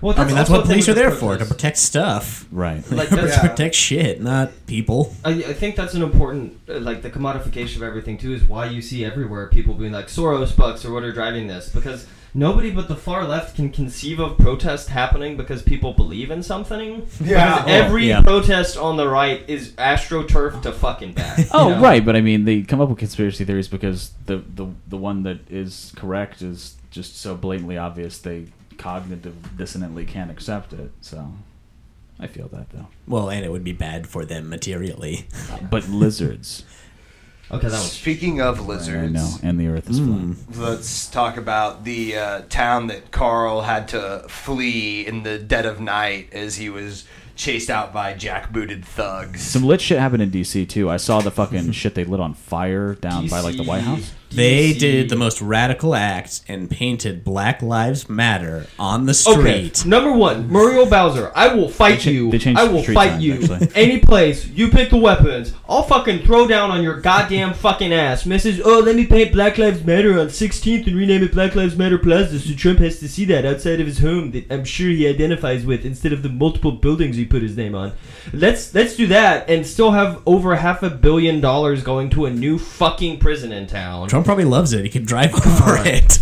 [0.00, 2.46] Well, I mean, that's also what police are with the there for, to protect stuff.
[2.52, 2.84] Right.
[2.90, 3.40] Like, to Yeah.
[3.40, 5.14] protect shit, not people.
[5.24, 8.66] I, I think that's an important, uh, like the commodification of everything too, is why
[8.66, 12.06] you see everywhere people being like Soros bucks or what are driving this because
[12.36, 17.06] nobody but the far left can conceive of protest happening because people believe in something.
[17.20, 17.56] Yeah.
[17.56, 18.22] Because oh, every yeah.
[18.22, 21.38] protest on the right is astroturf to fucking back.
[21.52, 21.80] Oh, you Oh know?
[21.80, 25.22] right, but I mean they come up with conspiracy theories because the the the one
[25.22, 28.46] that is correct is just so blatantly obvious they
[28.78, 30.90] cognitive dissonantly can't accept it.
[31.00, 31.32] So
[32.18, 32.88] I feel that though.
[33.06, 35.26] Well, and it would be bad for them materially.
[35.70, 36.64] But lizards,
[37.50, 37.92] Okay, that was.
[37.92, 40.36] Speaking of lizards, I know, and the Earth is flat.
[40.56, 45.80] Let's talk about the uh, town that Carl had to flee in the dead of
[45.80, 47.04] night as he was
[47.36, 49.42] chased out by jackbooted thugs.
[49.42, 50.90] Some lit shit happened in DC too.
[50.90, 54.12] I saw the fucking shit they lit on fire down by like the White House.
[54.30, 54.78] They DC.
[54.78, 59.38] did the most radical act and painted Black Lives Matter on the street.
[59.38, 59.88] Okay, street.
[59.88, 61.32] number one, Muriel Bowser.
[61.34, 62.30] I will fight They cha- you.
[62.30, 63.34] they changed I will street fight signs, you.
[63.42, 63.68] actually.
[63.74, 68.24] Any place you pick the weapons, I'll fucking throw down on your goddamn fucking ass.
[68.24, 68.60] Mrs.
[68.64, 71.98] Oh, let me paint Black Lives Matter on 16th and rename it Black Lives Matter
[71.98, 75.06] Plaza so Trump has to see that outside of his home that I'm sure he
[75.06, 77.92] identifies with instead of the multiple buildings he put his name on.
[78.32, 82.30] Let's let's do that and still have over half a billion dollars going to a
[82.30, 84.08] new fucking prison in town.
[84.16, 84.82] Trump probably loves it.
[84.82, 86.20] He can drive over it.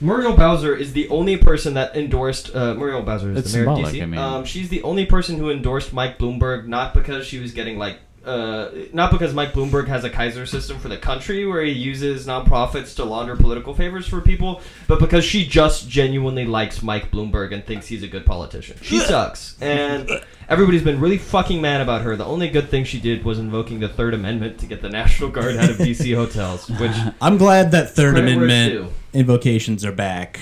[0.00, 3.68] Muriel Bowser is the only person that endorsed uh, Muriel Bowser is It's the mayor
[3.68, 4.02] of symbolic, DC.
[4.02, 4.18] I mean.
[4.18, 7.98] um, she's the only person who endorsed Mike Bloomberg, not because she was getting like.
[8.24, 12.26] Uh, not because Mike Bloomberg has a Kaiser system for the country where he uses
[12.26, 17.54] nonprofits to launder political favors for people, but because she just genuinely likes Mike Bloomberg
[17.54, 18.76] and thinks he's a good politician.
[18.82, 20.10] She sucks, and
[20.50, 22.14] everybody's been really fucking mad about her.
[22.14, 25.30] The only good thing she did was invoking the Third Amendment to get the National
[25.30, 29.82] Guard out of DC hotels, which I'm glad that Third Credit where it's Amendment invocations
[29.84, 30.40] are back.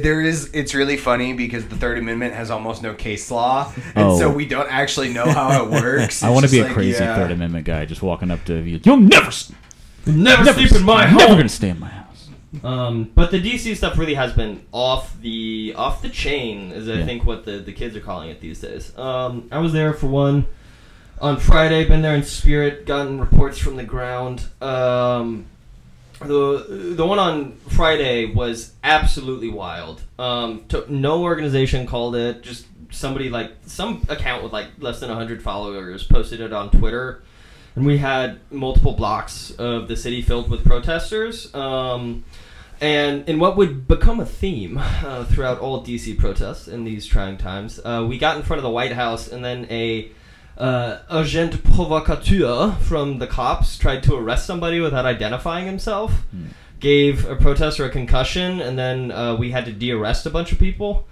[0.00, 0.50] There is.
[0.52, 4.18] It's really funny because the Third Amendment has almost no case law, and Oh.
[4.18, 6.22] so we don't actually know how it works.
[6.24, 7.16] I want to be a like, crazy yeah.
[7.16, 8.80] Third Amendment guy just walking up to you.
[8.84, 9.30] You'll never,
[10.06, 11.18] never, never sleep in my I'm home.
[11.18, 12.28] never gonna stay in my house.
[12.62, 16.94] Um, but the DC stuff really has been off the off the chain, is I
[16.94, 17.04] Yeah.
[17.04, 18.96] think what the, the kids are calling it these days.
[18.96, 20.46] Um, I was there for one
[21.20, 21.84] on Friday.
[21.84, 22.86] Been there in spirit.
[22.86, 24.44] Gotten reports from the ground.
[24.62, 25.46] Um,
[26.26, 30.02] the the one on Friday was absolutely wild.
[30.18, 32.42] Um, to, no organization called it.
[32.42, 37.22] Just somebody like some account with like less than hundred followers posted it on Twitter
[37.76, 41.52] and we had multiple blocks of the city filled with protesters.
[41.54, 42.24] Um,
[42.80, 47.36] and in what would become a theme uh, throughout all DC protests in these trying
[47.36, 50.10] times, uh, we got in front of the White House, and then a
[50.58, 56.12] uh, agent provocateur from the cops tried to arrest somebody without identifying himself.
[56.80, 60.58] Gave a protester a concussion, and then uh, we had to de-arrest a bunch of
[60.58, 61.06] people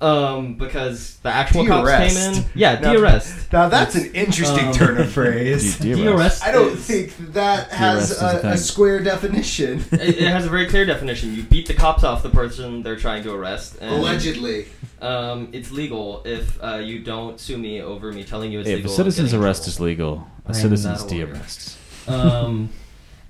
[0.00, 2.16] um, because the actual cops De-arrest?
[2.16, 2.44] came in.
[2.54, 3.52] Yeah, Now- de-arrest.
[3.52, 5.76] Now that's an interesting Um, turn of phrase.
[5.80, 6.44] De- de- De-arrest.
[6.44, 9.84] I don't is- think that has a a, a square definition.
[9.92, 11.34] it, it has a very clear definition.
[11.34, 13.76] You beat the cops off the person they're trying to arrest.
[13.82, 14.66] And, Allegedly.
[15.00, 18.74] Um, it's legal if uh, you don't sue me over me telling you it's Hey,
[18.74, 18.92] if legal.
[18.92, 19.70] a citizen's arrest trouble.
[19.70, 21.78] is legal, I a am citizen's de-arrest.
[22.08, 22.70] Um,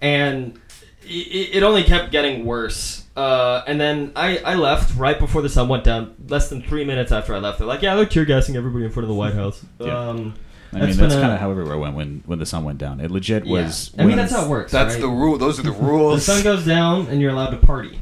[0.01, 0.59] and
[1.03, 3.05] it, it only kept getting worse.
[3.17, 6.15] Uh, and then I, I left right before the sun went down.
[6.29, 8.93] Less than three minutes after I left, they're like, "Yeah, they're tear gassing everybody in
[8.93, 10.11] front of the White House." Yeah.
[10.11, 10.35] Um,
[10.73, 13.01] I mean, that's kind of how everywhere went when when the sun went down.
[13.01, 13.53] It legit yeah.
[13.65, 13.91] was.
[13.99, 14.71] I mean, that's how it works.
[14.71, 15.01] That's right?
[15.01, 15.39] the rule.
[15.39, 16.25] Those are the rules.
[16.27, 17.99] The sun goes down, and you're allowed to party.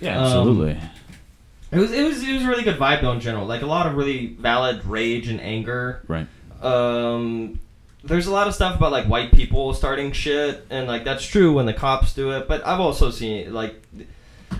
[0.00, 0.80] yeah, um, absolutely.
[1.70, 3.46] It was it was it was a really good vibe though in general.
[3.46, 6.02] Like a lot of really valid rage and anger.
[6.08, 6.26] right.
[6.62, 7.60] Um,
[8.02, 11.52] there's a lot of stuff about like white people starting shit, and like that's true
[11.52, 12.48] when the cops do it.
[12.48, 13.82] But I've also seen like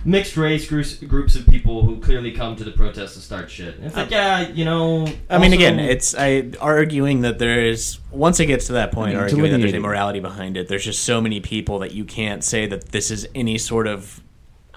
[0.05, 3.75] mixed race groups groups of people who clearly come to the protest to start shit.
[3.75, 5.07] And it's like, yeah, you know.
[5.29, 9.09] I mean, again, it's I arguing that there is once it gets to that point,
[9.09, 9.81] I mean, arguing that there's delineating.
[9.81, 10.67] immorality behind it.
[10.67, 14.21] There's just so many people that you can't say that this is any sort of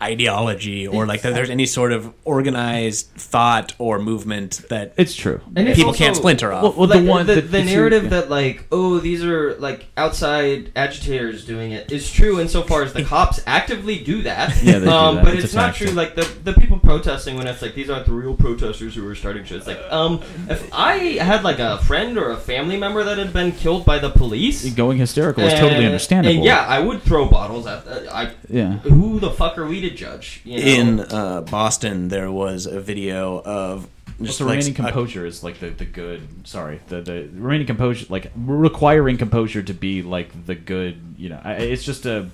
[0.03, 5.41] ideology or like that there's any sort of organized thought or movement that It's true.
[5.57, 6.63] And it's people also- can't splinter off.
[6.63, 8.11] Well, well, like, the one the, that- the it's- narrative yeah.
[8.11, 13.05] that like oh these are like outside agitators doing it is true insofar as the
[13.05, 15.25] cops actively do that Yeah, they do um, that.
[15.25, 15.89] but It's it's, not tactic.
[15.89, 19.07] true like the, the people protesting when it's like these aren't the real protesters who
[19.09, 20.95] are starting shit it's like um if I
[21.31, 24.69] had like a friend or a family member that had been killed by the police
[24.75, 26.35] Going hysterical is totally understandable.
[26.37, 28.79] and yeah I would throw bottles at uh, I Yeah.
[28.79, 30.65] who the fuck are we to judge you know?
[30.65, 33.89] in uh, Boston there was a video of
[34.19, 36.47] Just just the like remaining a- composure is like the, the good.
[36.47, 41.15] Sorry, the the remaining composure, like requiring composure to be like the good.
[41.17, 42.29] You know, I- it's just a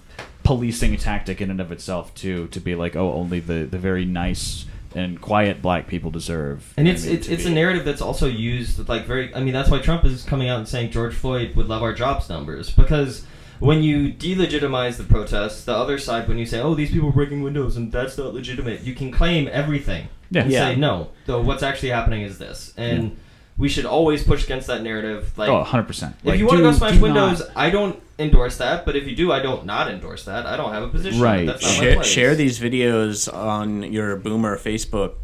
[0.45, 2.49] policing tactic in and of itself too.
[2.49, 6.73] To be like, oh, only the the very nice and quiet black people deserve.
[6.77, 9.35] And it's I mean, it's to it's a narrative that's also used like very.
[9.35, 11.93] I mean, that's why Trump is coming out and saying George Floyd would love our
[11.95, 13.25] jobs numbers because
[13.61, 17.13] when you delegitimize the protests, the other side, when you say, "Oh, these people are
[17.13, 20.43] breaking windows and that's not legitimate," you can claim everything Yeah.
[20.43, 20.69] and Yeah.
[20.71, 23.17] say, "No, though what's actually happening is this," and
[23.57, 25.33] we should always push against that narrative.
[25.37, 26.15] Like, Oh, 100 percent.
[26.25, 28.85] if you want to go smash windows, I don't endorse that.
[28.87, 30.47] But if you do, I don't not endorse that.
[30.47, 31.21] I don't have a position.
[31.21, 31.47] Right.
[31.47, 32.07] That's not my share, place.
[32.07, 35.15] share these videos on your boomer Facebook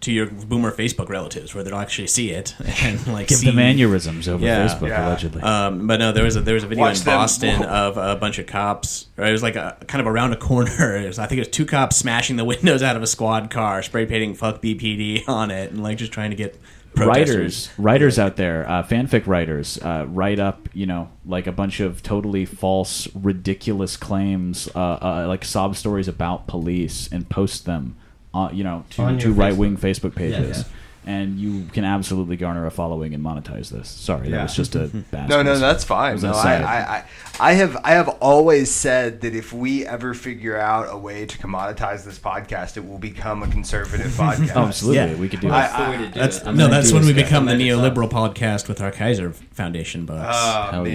[0.00, 3.56] to your boomer Facebook relatives where they'll actually see it and like give see them
[3.56, 4.66] aneurysms over Yeah.
[4.68, 5.08] Facebook Yeah.
[5.08, 5.42] allegedly.
[5.42, 7.14] Um, but no, there was a there was a video Watch in them.
[7.18, 7.66] Boston Whoa.
[7.88, 9.06] of a bunch of cops.
[9.16, 10.96] Or it was like a kind of around a corner.
[10.98, 13.50] It was, I think it was two cops smashing the windows out of a squad
[13.50, 16.60] car, spray painting "fuck BPD" on it, and like just trying to get
[16.96, 21.78] writers writers out there uh, fanfic writers uh, write up you know like a bunch
[21.80, 27.96] of totally false ridiculous claims uh, uh, like sob stories about police and post them
[28.34, 30.58] uh, you know to, to right-wing facebook pages
[31.06, 31.12] yeah.
[31.14, 34.86] and you can absolutely garner a following and monetize this sorry that was just a
[35.10, 35.60] bad No, no, space.
[35.60, 36.20] that's fine.
[36.20, 36.54] No, I.
[36.56, 37.04] I, I,
[37.40, 41.38] I have, I have always said that if we ever figure out a way to
[41.38, 44.56] commoditize this podcast, it will become a conservative podcast.
[44.56, 45.14] oh, absolutely Yeah.
[45.20, 46.44] we could do I- that the way to do That's it.
[46.52, 50.36] no, I'm that's when we become the I'm neoliberal podcast with our Kaiser Foundation bucks.
[50.36, 50.92] Oh Hell man.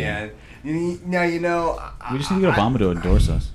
[0.66, 0.70] yeah.
[0.72, 1.82] You- Now you know.
[2.12, 3.50] we just need to get obama to endorse us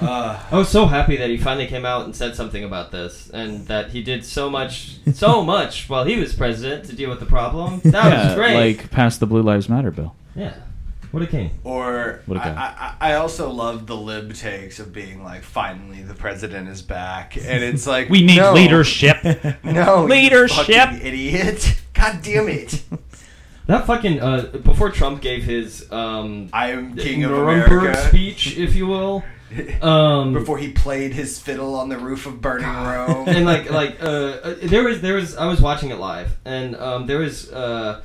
[0.00, 3.28] Uh, I was so happy that he finally came out and said something about this,
[3.30, 7.20] and that he did so much, so much while he was president to deal with
[7.20, 7.80] the problem.
[7.84, 8.54] That yeah was great.
[8.78, 10.54] like pass the blue lives matter bill yeah,
[11.12, 11.50] what a king.
[11.64, 12.74] Or What a I, guy.
[13.00, 17.36] I, I also love the lib takes of being like, finally the president is back,
[17.36, 19.16] and it's like we need no, leadership
[19.64, 20.66] No, Leadership.
[20.66, 21.76] fucking idiot!
[21.94, 22.82] God damn it!
[23.66, 28.08] That fucking uh, before Trump gave his um, I am king of Nuremberg America.
[28.08, 29.24] speech, if you will,
[29.82, 33.28] um, Before he played his fiddle on the roof of burning Rome.
[33.28, 36.76] and like like uh, uh, there was there was I was watching it live and
[36.76, 38.02] um, there was uh,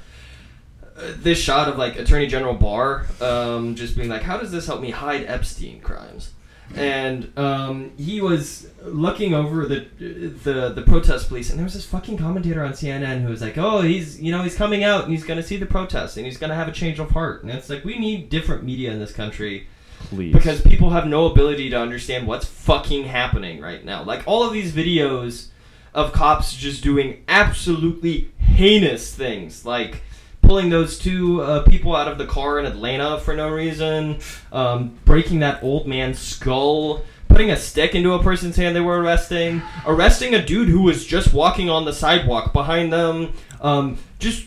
[0.97, 4.65] uh, this shot of like Attorney General Barr um, just being like, how does this
[4.65, 6.31] help me hide Epstein crimes?
[6.75, 11.85] And um, he was looking over the the the protest police, and there was this
[11.85, 15.11] fucking commentator on CNN who was like, "Oh, he's you know he's coming out and
[15.11, 17.43] he's going to see the protests and he's going to have a change of heart."
[17.43, 19.67] And it's like we need different media in this country
[20.01, 24.03] please because people have no ability to understand what's fucking happening right now.
[24.03, 25.47] Like all of these videos
[25.93, 30.03] of cops just doing absolutely heinous things, like
[30.41, 34.19] pulling those two uh, people out of the car in Atlanta for no reason,
[34.51, 37.03] um, breaking that old man's skull.
[37.27, 41.05] Putting a stick into a person's hand they were arresting, arresting a dude who was
[41.05, 43.31] just walking on the sidewalk behind them,
[43.61, 44.45] um, just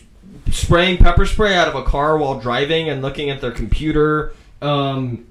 [0.51, 5.25] spraying pepper spray out of a car while driving and looking at their computer, um,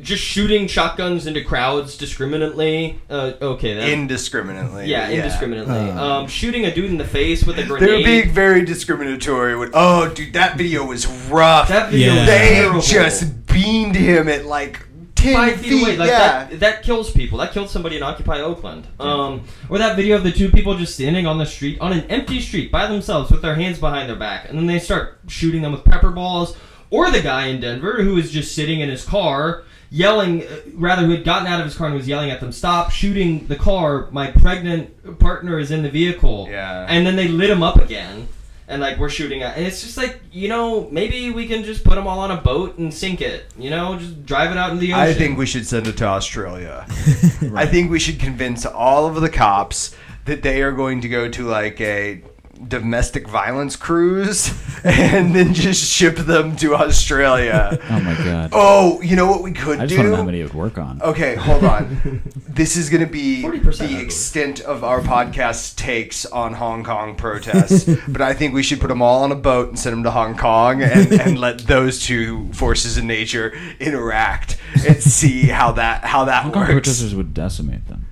[0.00, 3.00] just shooting shotguns into crowds discriminately.
[3.10, 4.86] Uh, okay, that, Indiscriminately.
[4.86, 5.74] yeah, indiscriminately.
[5.90, 7.88] um, shooting a dude in the face with a grenade.
[7.88, 9.56] They're being very discriminatory.
[9.56, 11.68] With, oh, dude, that video was rough.
[11.68, 12.26] that video Yeah.
[12.26, 12.80] they terrible.
[12.80, 14.86] just beamed him at like
[15.16, 15.96] ten five feet away.
[15.96, 16.44] Like yeah.
[16.44, 17.38] that, that kills people.
[17.38, 18.86] That killed somebody in Occupy Oakland.
[19.00, 22.04] Um, or that video of the two people just standing on the street, on an
[22.10, 25.62] empty street by themselves with their hands behind their back, and then they start shooting
[25.62, 26.56] them with pepper balls,
[26.90, 31.04] or the guy in Denver who was just sitting in his car yelling, uh, rather
[31.04, 33.56] who had gotten out of his car and was yelling at them, "Stop shooting the
[33.56, 34.08] car!
[34.10, 36.86] My pregnant partner is in the vehicle." Yeah.
[36.88, 38.28] And then they lit him up again.
[38.68, 41.84] And like we're shooting at, and it's just like you know maybe we can just
[41.84, 44.72] put them all on a boat and sink it, you know, just drive it out
[44.72, 45.00] in the ocean.
[45.00, 46.84] I think we should send it to Australia.
[47.54, 51.28] I think we should convince all of the cops that they are going to go
[51.28, 52.22] to like a
[52.68, 54.52] domestic violence cruise
[54.84, 57.78] and then just ship them to Australia.
[57.88, 58.50] Oh my god.
[58.52, 59.82] Oh, you know what we could do?
[59.82, 59.98] I just do?
[59.98, 61.02] want to know how many it would work on.
[61.02, 62.22] Okay, hold on.
[62.48, 67.88] this is going to be the extent of our podcast takes on Hong Kong protests.
[68.08, 70.10] but I think we should put them all on a boat and send them to
[70.10, 76.04] Hong Kong and, and let those two forces in nature interact and see how that
[76.04, 76.72] how that Hong Kong works.
[76.72, 78.05] protesters would decimate them.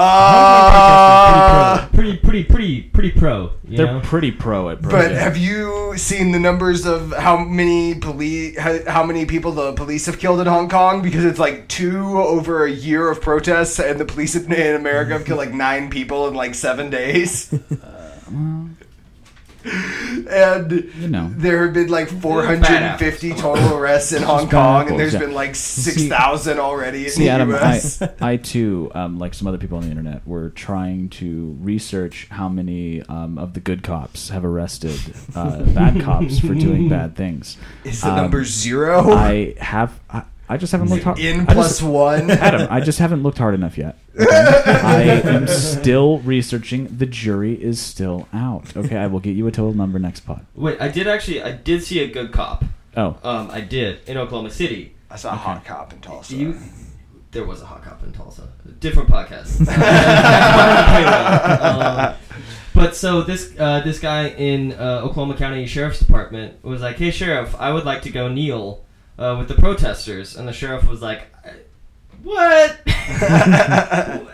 [0.00, 3.52] Uh, pretty, pretty, pretty, pretty pro.
[3.66, 4.00] You They're know?
[4.00, 5.20] pretty pro at but protest.
[5.20, 10.06] have you seen the numbers of how many police how, how many people the police
[10.06, 11.02] have killed in Hong Kong?
[11.02, 15.14] Because it's like two over a year of protests, and the police in in America
[15.14, 17.52] have killed like nine people in like seven days.
[19.64, 21.30] and You know.
[21.36, 25.20] there have been like 450 total arrests in Hong Kong, and there's yeah.
[25.20, 28.02] been like 6,000 already in See, the Adam, I, U.S.
[28.20, 32.48] I too, um, like some other people on the internet, were trying to research how
[32.48, 34.98] many um, of the good cops have arrested
[35.34, 37.56] uh, bad cops for doing bad things.
[37.84, 39.12] Is the um, number zero?
[39.12, 40.00] I have.
[40.10, 41.18] I, I just haven't looked hard.
[41.18, 42.30] in plus just- one.
[42.30, 43.98] Adam, I just haven't looked hard enough yet.
[44.18, 44.26] okay?
[44.82, 46.86] I am still researching.
[46.96, 48.76] The jury is still out.
[48.76, 50.46] Okay, I will get you a total number next pod.
[50.54, 52.64] Wait, I did actually, I did see a good cop.
[52.96, 54.94] Oh, Um, I did in Oklahoma City.
[55.10, 56.34] I saw a hot cop in Tulsa.
[56.34, 56.56] You,
[57.30, 58.48] there was a hot cop in Tulsa.
[58.80, 59.60] Different podcast.
[61.12, 62.14] um,
[62.74, 67.10] but so this uh, this guy in uh, Oklahoma County Sheriff's Department was like, "Hey,
[67.10, 68.84] sheriff, I would like to go kneel
[69.18, 71.26] uh, with the protesters," and the sheriff was like,
[72.22, 72.78] "What?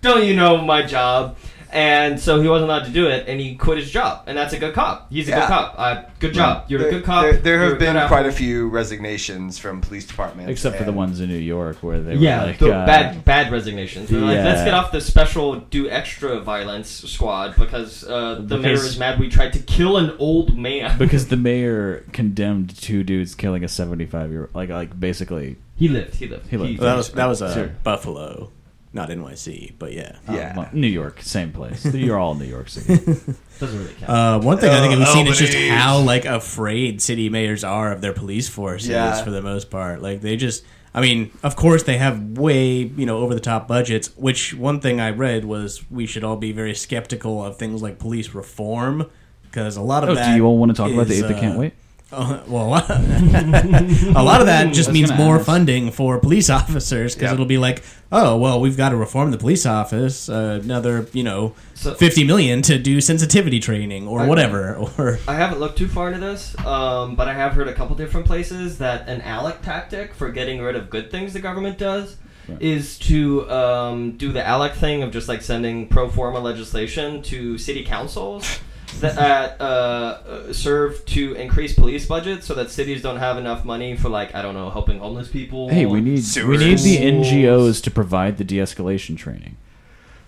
[0.00, 1.36] Don't you know my job?"
[1.74, 4.24] And so he wasn't allowed to do it, and he quit his job.
[4.26, 5.10] And that's a good cop.
[5.10, 5.40] He's a Yeah.
[5.40, 5.74] good cop.
[5.78, 6.64] Uh, good job.
[6.68, 7.22] You're there, a good cop.
[7.22, 10.92] There, there have been good quite a few resignations from police departments, except for the
[10.92, 14.10] ones in New York where they Yeah, were like, the uh, bad bad resignations.
[14.10, 18.74] They're like, let's get off the special do extra violence squad because uh, the mayor
[18.74, 20.98] is mad we tried to kill an old man.
[20.98, 25.56] because the mayor condemned two dudes killing a seventy-five year like like basically.
[25.76, 26.16] he lived.
[26.16, 26.48] He lived.
[26.48, 26.78] He lived.
[26.78, 27.70] Well, that was that was uh, Sure.
[27.82, 28.50] Buffalo,
[28.94, 30.16] not NYC, but yeah.
[30.28, 30.56] uh, Yeah.
[30.56, 31.84] well, New York, same place.
[31.94, 32.96] You're all in New York City.
[33.58, 34.10] Doesn't really count.
[34.10, 35.68] Uh, one thing I think Oh, we've seen is just Albany.
[35.70, 39.22] how like afraid city mayors are of their police forces Yeah.
[39.22, 40.02] for the most part.
[40.02, 40.64] Like they just,
[40.94, 44.08] I mean, of course they have way you know over the top budgets.
[44.16, 47.98] Which one thing I read was we should all be very skeptical of things like
[47.98, 49.08] police reform
[49.44, 50.30] because a lot of Oh, that.
[50.30, 51.74] do you all want to talk about the is, eighth that can't uh, wait?
[52.12, 55.46] Uh, well, a lot of that just means more ask.
[55.46, 57.34] funding for police officers because Yep.
[57.34, 60.28] it'll be like, oh, well, we've got to reform the police office.
[60.28, 64.28] Uh, another, you know, So- fifty million to do sensitivity training or Okay.
[64.28, 64.76] whatever.
[64.98, 67.96] Or I haven't looked too far into this, um, but I have heard a couple
[67.96, 72.16] different places that an ALEC tactic for getting rid of good things the government does
[72.60, 77.56] is to um, do the ALEC thing of just like sending pro forma legislation to
[77.56, 78.58] city councils
[79.00, 83.96] that uh, uh, serve to increase police budgets so that cities don't have enough money
[83.96, 85.68] for like I don't know helping homeless people.
[85.68, 89.56] Hey, we need we need the NGOs to provide the de-escalation training.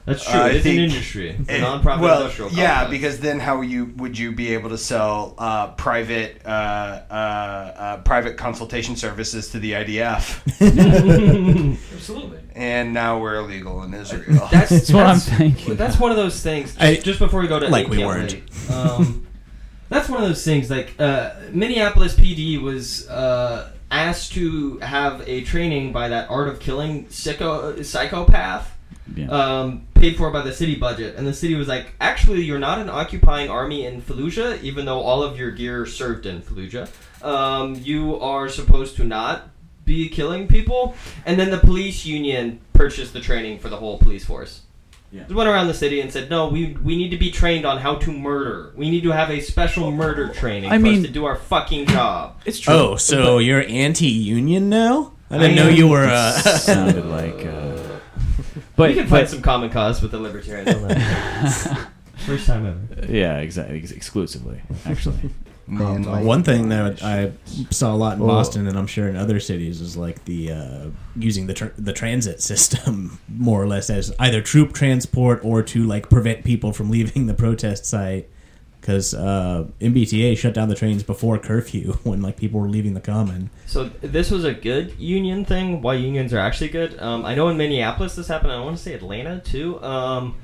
[0.07, 0.39] That's true.
[0.39, 2.51] I it's an industry, It's a Eh, non-profit well, industrial.
[2.53, 7.15] yeah, because then how you would you be able to sell uh, private uh, uh,
[7.15, 10.43] uh, private consultation services to the IDF?
[11.95, 12.39] absolutely.
[12.55, 14.47] and now we're illegal in Israel.
[14.53, 15.77] That's, That's what I'm thinking.
[15.77, 16.75] That's one of those things.
[16.75, 18.33] Just, I- just before we go to like we weren't.
[18.35, 19.27] Wait, Um,
[19.89, 20.71] that's one of those things.
[20.71, 26.61] Like uh, Minneapolis PD was uh, asked to have a training by that Art of
[26.61, 28.73] Killing psycho psychopath.
[29.15, 29.27] Yeah.
[29.29, 32.79] Um, paid for by the city budget, and the city was like, "Actually, you're not
[32.79, 36.89] an occupying army in Fallujah, even though all of your gear served in Fallujah.
[37.23, 39.51] Um, you are supposed to not
[39.85, 40.95] be killing people."
[41.27, 44.63] And then the police union purchased the training for the whole police force.
[45.13, 45.25] Yeah.
[45.29, 47.79] They went around the city and said, "No, we we need to be trained on
[47.79, 48.73] how to murder.
[48.75, 51.37] We need to have a special murder training I for mean- us to do our
[51.37, 52.73] fucking job." it's true.
[52.75, 55.13] oh, so you're anti-union now?
[55.31, 55.77] I didn't I know am.
[55.77, 56.05] you were.
[56.07, 57.45] Uh, sounded like.
[57.47, 57.74] Uh,
[58.77, 61.89] but we can find but- some common cause with the libertarians on that.
[62.27, 63.13] First time ever.
[63.13, 65.31] yeah, exactly, exclusively actually.
[65.67, 67.33] Man, like- One thing that I
[67.71, 68.27] saw a lot in Oh.
[68.27, 71.95] Boston, and I'm sure in other cities, is like the uh, using the tr- the
[71.95, 76.91] transit system more or less as either troop transport or to like prevent people from
[76.91, 78.29] leaving the protest site.
[78.85, 83.01] Because uh, MBTA shut down the trains before curfew when like people were leaving the
[83.01, 83.49] common.
[83.65, 85.81] So this was a good union thing.
[85.81, 87.01] Why unions are actually good?
[87.01, 88.53] Um, I know in Minneapolis this happened.
[88.53, 89.83] I want to say Atlanta too.
[89.83, 90.35] Um,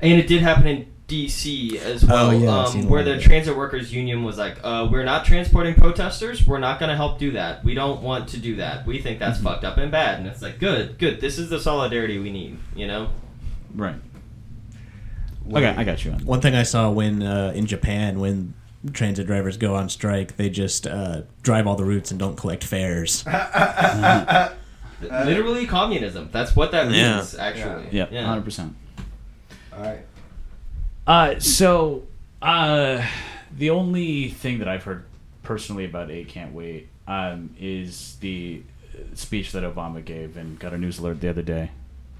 [0.00, 1.76] and it did happen in D.C.
[1.80, 5.02] as well, Oh, yeah, seen um, where the transit workers union was like, uh, "We're
[5.02, 6.46] not transporting protesters.
[6.46, 7.64] We're not going to help do that.
[7.64, 8.86] We don't want to do that.
[8.86, 9.46] We think that's Mm-hmm.
[9.48, 11.20] fucked up and bad." And it's like, "Good, good.
[11.20, 13.08] This is the solidarity we need." You know?
[13.74, 13.96] Right.
[15.52, 16.24] Okay, I got you on.
[16.24, 18.54] One thing I saw when uh, in Japan when
[18.92, 22.64] transit drivers go on strike, they just uh, drive all the routes and don't collect
[22.64, 23.24] fares.
[25.02, 26.28] Literally communism.
[26.32, 27.16] That's what that Yeah.
[27.16, 27.34] means.
[27.34, 27.88] Actually.
[27.90, 28.76] Yeah, hundred percent.
[29.72, 30.00] All right.
[31.06, 32.06] Uh, so
[32.42, 33.04] uh,
[33.56, 35.04] the only thing that I've heard
[35.42, 38.62] personally about 8 Can't Wait um, is the
[38.94, 41.70] uh, speech that Obama gave and got a news alert the other day.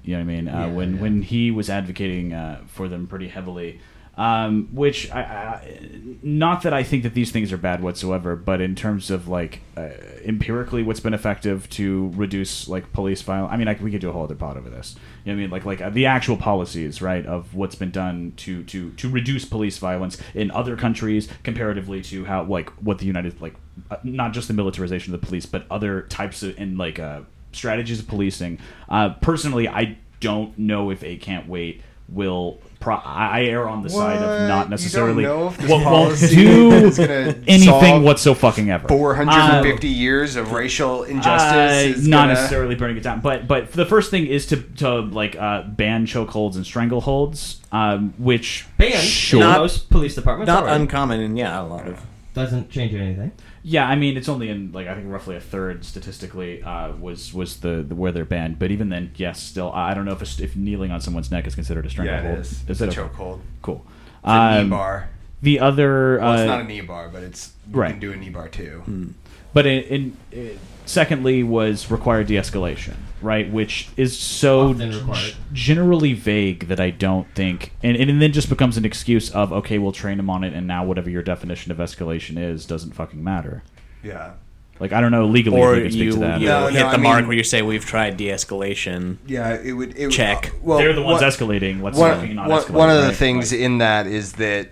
[0.03, 0.47] You know what I mean?
[0.47, 1.01] Uh, Yeah, when yeah.
[1.01, 3.79] when he was advocating uh, for them pretty heavily.
[4.17, 5.79] Um, which I, I,
[6.21, 9.61] not that I think that these things are bad whatsoever, but in terms of like
[9.77, 9.87] uh,
[10.25, 13.53] empirically, what's been effective to reduce like police violence.
[13.53, 14.95] I mean, I, we could do a whole other pod over this.
[15.23, 15.49] You know what I mean?
[15.49, 19.45] Like like uh, the actual policies, right, of what's been done to to to reduce
[19.45, 23.55] police violence in other countries comparatively to how like what the United like
[23.89, 27.21] uh, not just the militarization of the police, but other types of and like uh,
[27.51, 28.59] strategies of policing.
[28.89, 32.59] Uh, personally, I don't know if 8 Can't Wait will.
[32.79, 35.85] Pro- I I err on the side of not necessarily don't know if this won't,
[35.85, 36.71] won't do
[37.47, 38.87] anything solve whatso fucking ever.
[38.87, 41.95] 450 years of racial injustice.
[41.95, 44.57] Uh, is not gonna- necessarily burning it down, but but the first thing is to
[44.77, 50.47] to like uh, ban chokeholds and strangleholds, um, which ban sure, in most police departments.
[50.47, 50.81] Not already.
[50.81, 52.01] uncommon, and yeah, a lot of.
[52.33, 53.31] doesn't change anything.
[53.63, 53.87] Yeah.
[53.87, 57.59] I mean, it's only in like I think roughly a third statistically uh, was was
[57.61, 60.21] the, the where they're banned, but even then, yes, still I I don't know if
[60.39, 62.37] a, if kneeling on someone's neck is considered a Yeah, stranglehold.
[62.37, 62.51] it is.
[62.51, 63.13] Is It's it a okay?
[63.15, 63.39] chokehold.
[63.61, 63.85] Cool.
[64.23, 65.09] It's a knee Um, bar.
[65.43, 67.89] The other, Well, it's uh, not a knee bar, but it's you right.
[67.91, 68.83] can do a knee bar too.
[69.53, 73.49] But in, in, in secondly was required de-escalation, right?
[73.51, 78.77] Which is so g- generally vague that I don't think, and, and then just becomes
[78.77, 81.77] an excuse of okay, we'll train them on it, and now whatever your definition of
[81.77, 83.63] escalation is doesn't fucking matter.
[84.03, 84.33] Yeah.
[84.79, 86.39] Like I don't know legally Or if we can speak you, to that.
[86.41, 89.17] you No, hit no, the I mark mean- where you say we've tried de-escalation.
[89.27, 89.95] Yeah, it would.
[89.95, 90.47] It would Check.
[90.47, 91.83] uh, well, They're the ones what- escalating.
[91.83, 92.69] Let's one, not one- escalate.
[92.71, 93.15] one of the right?
[93.15, 94.69] things Like- in that is that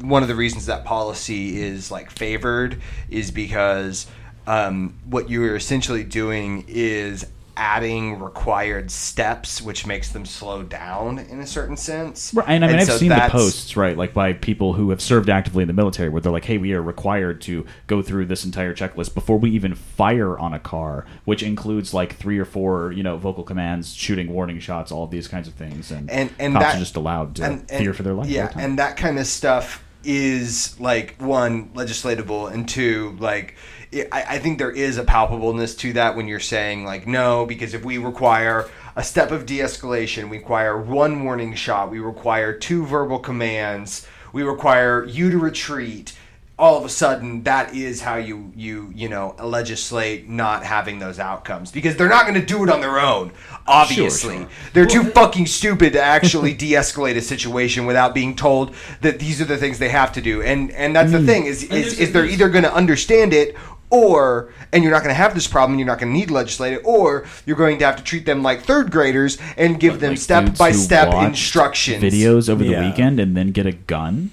[0.00, 2.80] one of the reasons that policy is like favored
[3.10, 4.06] is because
[4.46, 7.26] um, what you're essentially doing is
[7.56, 12.32] adding required steps, which makes them slow down in a certain sense.
[12.32, 15.00] Right, and I mean, I've so seen the posts, right, like by people who have
[15.02, 18.26] served actively in the military, where they're like, "Hey, we are required to go through
[18.26, 22.46] this entire checklist before we even fire on a car, which includes like three or
[22.46, 26.10] four, you know, vocal commands, shooting warning shots, all of these kinds of things." And
[26.10, 28.28] and and cops that, are just allowed to and- and- fear for their life.
[28.28, 33.54] Yeah, and that kind of stuff is like one legislatable, and two like
[33.92, 37.74] I, I think there is a palpableness to that when you're saying like no, because
[37.74, 42.84] if we require a step of de-escalation, we require one warning shot, we require two
[42.84, 46.14] verbal commands, we require you to retreat.
[46.62, 51.18] All of a sudden, that is how you you you know legislate not having those
[51.18, 53.32] outcomes because they're not going to do it on their own.
[53.66, 54.48] Obviously, sure.
[54.72, 59.44] they're too fucking stupid to actually de-escalate a situation without being told that these are
[59.44, 60.40] the things they have to do.
[60.40, 61.26] And and that's the mm.
[61.26, 63.56] thing is is, is they're either going to understand it
[63.90, 65.78] or and you're not going to have this problem.
[65.78, 68.24] You're not going to need to legislate it, or you're going to have to treat
[68.24, 72.02] them like third graders and give them Like step by step watched instructions.
[72.02, 74.30] videos over the weekend and then get a gun.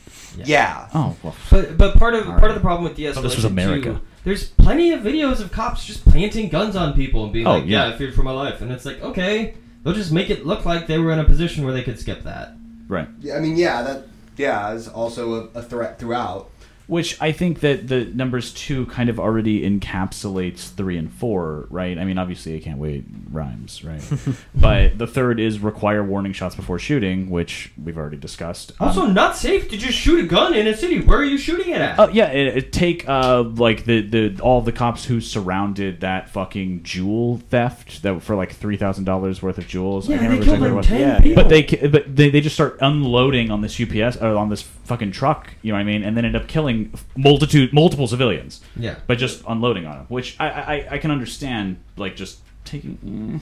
[0.48, 0.88] Yeah.
[0.94, 2.50] Oh well, But but part of All part right.
[2.52, 3.94] of the problem with de-escalation Thought this was America.
[3.94, 7.56] too, there's plenty of videos of cops just planting guns on people and being Oh,
[7.56, 7.94] like, "Yeah, yeah.
[7.94, 10.88] I feared for my life," and it's like, okay, they'll just make it look like
[10.88, 12.54] they were in a position where they could skip that.
[12.88, 13.08] right.
[13.22, 16.50] Yeah, I mean, yeah, that yeah is also a, a threat throughout.
[16.90, 21.98] Which I think that the numbers two kind of already encapsulates three and four, right?
[22.00, 24.02] I mean, obviously, 8 Can't Wait rhymes, right?
[24.56, 28.72] but the third is require warning shots before shooting, which we've already discussed.
[28.80, 31.00] Um, Also, not safe to just shoot a gun in a city.
[31.02, 32.00] Where are you shooting it at?
[32.00, 36.30] Oh yeah, it, it take uh like the the all the cops who surrounded that
[36.32, 40.10] fucking jewel theft that for like three thousand dollars worth of jewels.
[40.10, 41.44] I Yeah, can't they remember killed exactly like what- 10 yeah, people.
[41.44, 45.12] But they but they, they just start unloading on this UPS or on this fucking
[45.12, 45.54] truck.
[45.62, 46.04] You know what I mean?
[46.04, 48.62] And then end up killing multitude multiple civilians.
[48.76, 48.96] Yeah.
[49.08, 52.98] By just unloading on them, which I I, I can understand like just taking.
[53.06, 53.40] mm.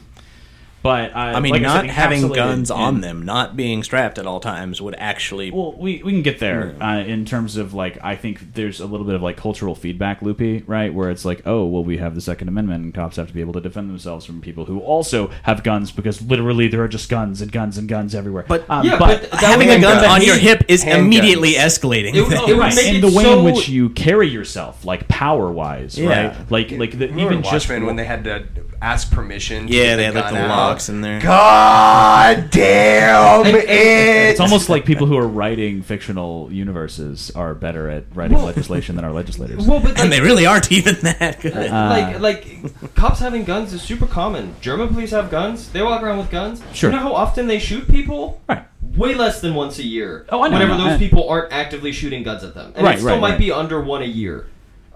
[0.83, 3.83] But uh, I mean, like not said, having encapsulated guns on in- them, not being
[3.83, 5.51] strapped at all times, would actually.
[5.51, 8.85] Well, we, we can get there uh, in terms of like I think there's a
[8.85, 10.93] little bit of like cultural feedback loopy, right?
[10.93, 13.41] Where it's like, oh, well, we have the Second Amendment, and cops have to be
[13.41, 17.09] able to defend themselves from people who also have guns because literally there are just
[17.09, 18.45] guns and guns and guns everywhere.
[18.47, 20.97] But- um, Yeah, but that having a gun on your hip is handguns.
[20.99, 22.13] immediately escalating.
[22.13, 22.49] It would- things.
[22.49, 26.27] it right, and the way so- in which you carry yourself, like power wise, Yeah.
[26.37, 26.51] right?
[26.51, 28.45] Like like the, even just Watchmen when they had to
[28.81, 29.67] ask permission.
[29.67, 30.47] to yeah, get they had like gun the out?
[30.49, 31.19] locks in there.
[31.21, 33.65] God damn it!
[33.67, 39.05] It's almost like people who are writing fictional universes are better at writing legislation than
[39.05, 39.67] our legislators.
[39.67, 41.53] Well, but And they really aren't even that good.
[41.55, 44.55] Uh, like like cops having guns is super common.
[44.61, 45.69] German police have guns.
[45.71, 46.61] They walk around with guns.
[46.73, 46.89] Sure.
[46.89, 48.41] You know how often they shoot people?
[48.47, 48.63] Right.
[48.95, 50.25] Way less than once a year.
[50.29, 50.57] Oh, I know.
[50.59, 53.29] Whenever those people aren't actively shooting guns at them, and Right, it still right, might
[53.31, 53.39] right.
[53.39, 54.47] be under one a year.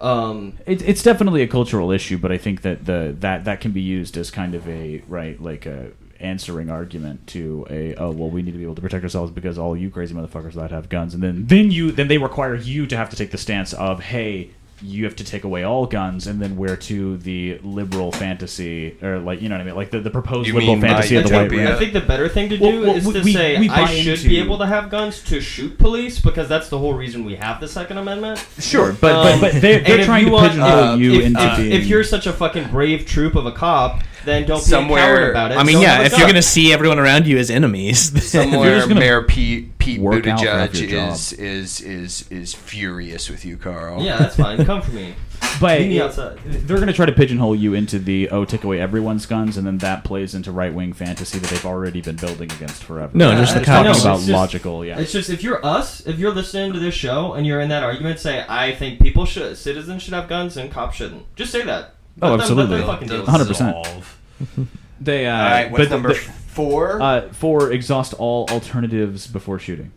[0.02, 3.72] Um, It, it's definitely a cultural issue, but I think that the that that can
[3.72, 8.30] be used as kind of a right like a answering argument to a oh well
[8.30, 10.90] we need to be able to protect ourselves because all you crazy motherfuckers that have
[10.90, 11.14] guns.
[11.14, 14.02] And then then you then they require you to have to take the stance of
[14.02, 14.52] hey
[14.84, 19.20] you have to take away all guns and then where to the liberal fantasy or
[19.20, 21.28] like you know what I mean like the, the proposed You liberal mean fantasy of
[21.28, 21.66] the white utopia?
[21.66, 21.76] race.
[21.76, 23.86] I think the better thing to do Well, well, is to we- say we I
[23.86, 27.26] should into- be able to have guns to shoot police because that's the whole reason
[27.26, 28.46] we have the Second Amendment.
[28.60, 30.96] Sure, but Um, but, but they're, and they're if trying you to want- pigeonhole uh,
[30.96, 34.02] you if, into if, being if you're such a fucking brave troop of a cop,
[34.26, 35.58] then don't be a Somewhere- coward about it.
[35.58, 38.76] I mean, Don't yeah, if you're gonna see everyone around you as enemies, then- Somewhere,
[38.78, 43.58] just gonna Mayor Pete Pete work out Buttigieg is, is is is furious with you,
[43.58, 44.04] Carl.
[44.04, 44.64] Yeah, that's fine.
[44.66, 45.16] Come for me.
[45.60, 46.38] but Meet me outside.
[46.46, 49.66] they're going to try to pigeonhole you into the oh take away everyone's guns and
[49.66, 53.12] then that plays into right wing fantasy that they've already been building against forever.
[53.18, 54.04] No, Yeah, just the I- I talking know, cops.
[54.04, 54.86] about it's just- logical.
[54.86, 57.70] Yeah, It's just if you're us, if you're listening to this show and you're in
[57.70, 61.36] that argument, say I think people should, citizens should have guns and cops shouldn't.
[61.36, 61.96] Just say that.
[62.22, 62.78] Oh, Let absolutely.
[62.78, 63.58] them fucking deal with it.
[63.58, 64.68] 100%.
[65.02, 67.02] they uh, All right, what's but number the- four?
[67.02, 69.92] uh, for exhaust all alternatives before shooting.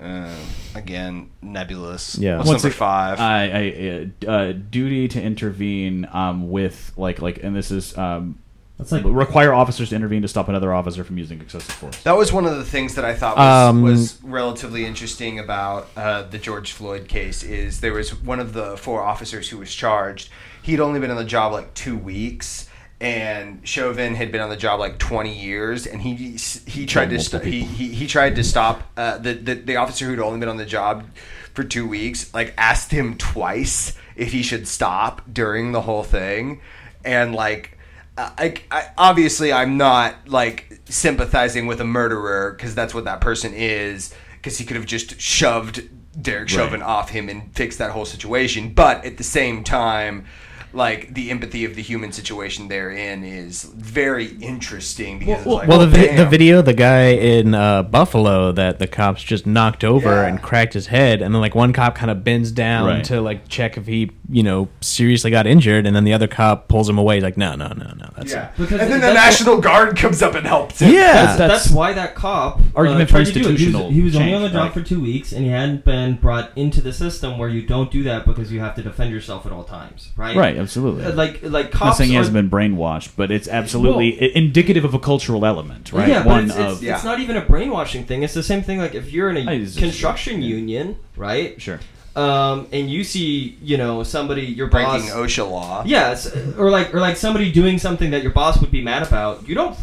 [0.00, 0.32] Uh,
[0.76, 2.16] again, nebulous.
[2.16, 2.36] Yeah.
[2.38, 3.20] What's Once number ag- five?
[3.20, 8.38] I, I uh, uh, duty to intervene um, with like like and this is um,
[8.78, 12.00] That's like require officers to intervene to stop another officer from using excessive force.
[12.04, 15.88] That was one of the things that I thought was, Um, was relatively interesting about
[15.96, 17.42] uh, the George Floyd case.
[17.42, 20.30] Is there was one of the four officers who was charged.
[20.68, 22.68] He'd only been on the job like two weeks,
[23.00, 27.18] and Chauvin had been on the job like twenty years, and he he tried to
[27.18, 30.50] st- he, he he tried to stop uh, the, the the officer who'd only been
[30.50, 31.06] on the job
[31.54, 32.34] for two weeks.
[32.34, 36.60] Like asked him twice if he should stop during the whole thing,
[37.02, 37.74] and like.
[38.20, 43.54] I, I obviously I'm not like sympathizing with a murderer because that's what that person
[43.54, 45.88] is because he could have just shoved
[46.20, 48.72] Derek Chauvin off him and fixed that whole situation.
[48.72, 50.26] But at the same time,
[50.72, 55.62] like the empathy of the human situation they're in is very interesting because Well, it's
[55.62, 59.22] like, Well, oh, the, vi- the video, the guy in uh, Buffalo that the cops
[59.22, 60.26] just knocked over Yeah.
[60.26, 63.04] and cracked his head, and then like one cop kind of bends down Right.
[63.04, 66.68] to like check if he, you know, seriously got injured, and then the other cop
[66.68, 67.16] pulls him away.
[67.16, 68.50] He's like, no, no, no, no, that's Yeah.
[68.56, 70.92] Because and then the that's National Guard comes up and helps him.
[70.92, 71.12] yeah.
[71.24, 73.42] That's, That's- that's why that cop Argument uh, for tried to do it.
[73.42, 74.72] He was- institutional He was, only on the job right.
[74.74, 78.02] for two weeks, and he hadn't been brought into the system where you don't do
[78.02, 80.36] that because you have to defend yourself at all times, right?
[80.36, 81.04] Right, absolutely.
[81.04, 84.32] Uh, Like like I'm not saying he are, hasn't been brainwashed, but it's absolutely i-
[84.34, 86.08] indicative of a cultural element, right?
[86.08, 88.22] Yeah, but One it's, it's, of it's not even a brainwashing thing.
[88.22, 88.78] It's the same thing.
[88.78, 91.60] Like if you're in a it's just- construction union, right?
[91.60, 91.80] sure.
[92.16, 95.84] Um, and you see, you know, somebody your breaking boss, OSHA law.
[95.86, 96.26] yes,
[96.58, 99.48] or like or like somebody doing something that your boss would be mad about.
[99.48, 99.76] You don't.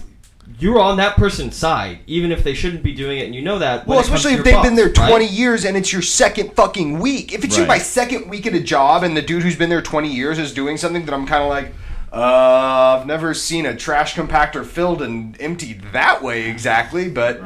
[0.59, 3.59] You're on that person's side, even if they shouldn't be doing it, and you know
[3.59, 3.87] that.
[3.87, 5.09] Well, especially if they've been boss, there right?
[5.09, 7.33] 20 years and it's your second fucking week.
[7.33, 7.77] If it's your Right.
[7.79, 10.53] my second week at a job and the dude who's been there 20 years is
[10.53, 11.73] doing something that I'm kind of like,
[12.13, 17.41] uh, I've never seen a trash compactor filled and emptied that way exactly, but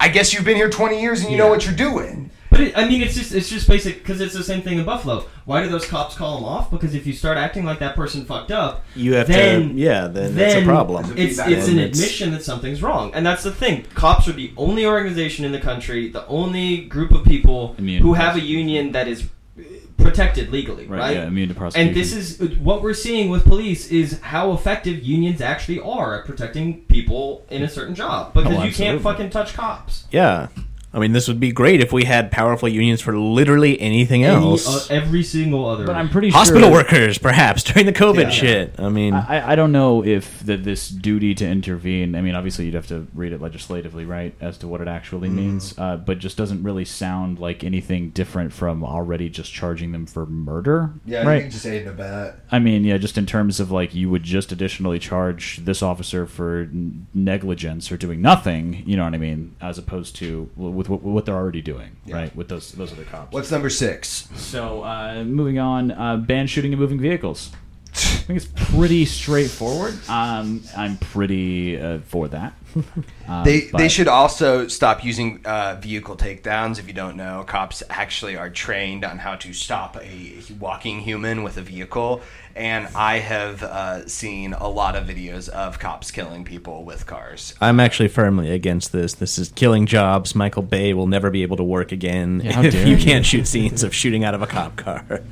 [0.00, 2.30] I guess you've been here 20 years and you know what you're doing.
[2.50, 4.84] But it, I mean, it's just it's just basic because it's the same thing in
[4.84, 5.24] Buffalo.
[5.44, 6.70] Why do those cops call them off?
[6.70, 10.08] Because if you start acting like that person fucked up, You have then, to, yeah,
[10.08, 11.04] then, then it's a problem.
[11.16, 11.78] It's Feedback it's an.
[11.78, 13.84] It's- admission that something's wrong, and that's the thing.
[13.94, 18.14] Cops are the only organization in the country, the only group of people Immune who
[18.14, 19.28] have a union that is
[19.58, 19.62] uh,
[19.98, 21.16] protected legally, Right, right?
[21.16, 21.88] yeah, immune to prosecution.
[21.88, 26.24] And this is what we're seeing with police is how effective unions actually are at
[26.26, 30.04] protecting people in a certain job because Oh, you can't fucking touch cops.
[30.10, 30.48] Yeah.
[30.92, 34.34] I mean, this would be great if we had powerful unions for literally anything Any,
[34.34, 34.90] else.
[34.90, 35.86] uh, every single other.
[35.86, 36.38] But I'm pretty sure.
[36.38, 38.30] Hospital sure workers, perhaps during the COVID Yeah.
[38.30, 38.74] shit.
[38.78, 42.16] I mean, I, I don't know if the, this duty to intervene.
[42.16, 45.28] I mean, obviously, you'd have to read it legislatively, right, as to what it actually
[45.28, 45.36] Mm-hmm.
[45.36, 45.78] means.
[45.78, 50.26] Uh, but just doesn't really sound like anything different from already just charging them for
[50.26, 51.36] murder, Yeah, right?
[51.36, 52.34] you can just aid and abet.
[52.50, 56.26] I mean, yeah, just in terms of like you would just additionally charge this officer
[56.26, 58.82] for n- negligence or doing nothing.
[58.86, 59.54] You know what I mean?
[59.60, 60.50] As opposed to
[60.80, 62.16] with, what what they're already doing, Yeah.
[62.16, 62.34] right?
[62.34, 63.32] With those those other cops.
[63.34, 64.28] What's number six?
[64.34, 67.50] So, uh, moving on, uh, ban shooting and moving vehicles.
[67.92, 69.94] I think it's pretty straightforward.
[70.08, 72.54] Um, I'm pretty uh, for that.
[73.28, 76.80] Um, They they should also stop using uh, vehicle takedowns.
[76.80, 81.44] If you don't know, cops actually are trained on how to stop a walking human
[81.44, 82.22] with a vehicle.
[82.56, 87.54] And I have uh, seen a lot of videos of cops killing people with cars.
[87.60, 89.14] I'm actually firmly against this.
[89.14, 90.34] This is killing jobs.
[90.34, 93.04] Michael Bay will never be able to work again Yeah, if you you.
[93.04, 95.22] can't shoot scenes of shooting out of a cop car.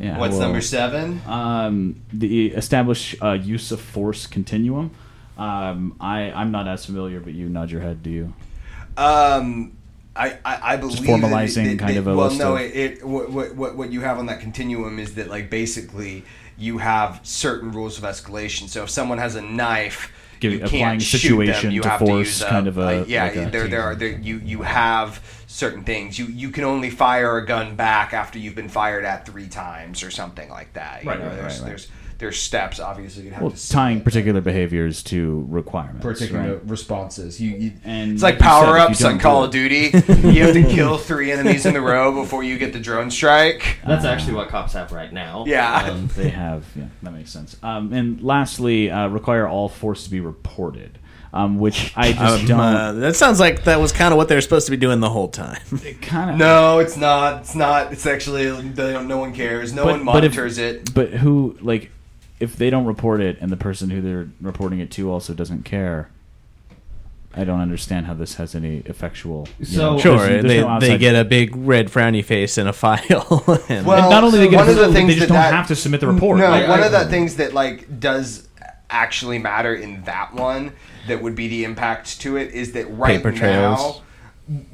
[0.00, 1.20] Yeah, What's well, number seven?
[1.26, 4.92] Um, the establish uh, use of force continuum.
[5.36, 8.02] Um, I I'm not as familiar, but you nod your head.
[8.02, 8.32] Do you?
[8.96, 9.76] Um,
[10.16, 13.04] I, I, I believe that- formalizing that- kind that- of a well, no, it, it
[13.06, 16.24] what, what what you have on that continuum is that like basically
[16.58, 18.68] you have certain rules of escalation.
[18.68, 21.46] So if someone has a knife, Give- you applying can't shoot them.
[21.46, 23.24] situation You to have force, to use kind of a- yeah.
[23.24, 26.18] like a there there are there, you you have certain things.
[26.18, 30.02] You you can only fire a gun back after you've been fired at three times
[30.02, 31.02] or something like that.
[31.02, 31.68] You Right, know, right, there's right, right.
[31.68, 31.88] there's
[32.18, 32.78] there's steps.
[32.80, 34.04] Obviously, you have Well, to tying it.
[34.04, 36.02] particular behaviors to requirements.
[36.02, 36.68] Particular right?
[36.68, 37.40] responses.
[37.40, 39.90] You, you And It's like you power if you ups on Call of Duty.
[40.08, 43.78] you have to kill three enemies in a row before you get the drone strike.
[43.86, 45.44] That's actually what cops have right now.
[45.46, 45.88] Yeah.
[45.90, 50.10] Um, they have yeah that makes sense um, and lastly uh, require all force to
[50.10, 50.98] be reported
[51.32, 54.28] um, which i just Um, don't uh, that sounds like that was kind of what
[54.28, 55.60] they were supposed to be doing the whole time.
[56.02, 57.40] kind of No, it's not.
[57.42, 57.92] It's not.
[57.92, 59.72] It's actually they don't, no one cares.
[59.72, 60.92] No one but if- monitors it.
[60.94, 61.90] but who like
[62.40, 65.62] if they don't report it and the person who they're reporting it to also doesn't
[65.64, 66.08] care
[67.34, 70.60] i don't understand how this has any effectual you So- know, Sure, there's- there's they,
[70.62, 73.44] no they get a big red frowny face and a file.
[73.68, 75.34] and Well, and not only they get one a of the things they just that
[75.34, 77.54] don't that- have to submit the report No, Like, one I- of the things that
[77.54, 78.48] like does
[78.90, 80.72] actually matter in that one
[81.06, 83.78] that would be the impact to it is that right Paper trails.
[83.96, 84.02] now.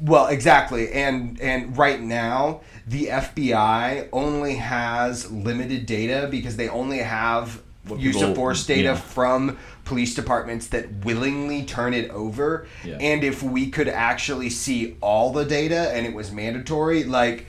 [0.01, 6.97] Well, exactly, and and right now the FBI only has limited data because they only
[6.99, 8.95] have What use people- of force data yeah.
[8.95, 12.67] from police departments that willingly turn it over.
[12.83, 12.97] Yeah.
[12.99, 17.45] And if we could actually see all the data and it was mandatory, like.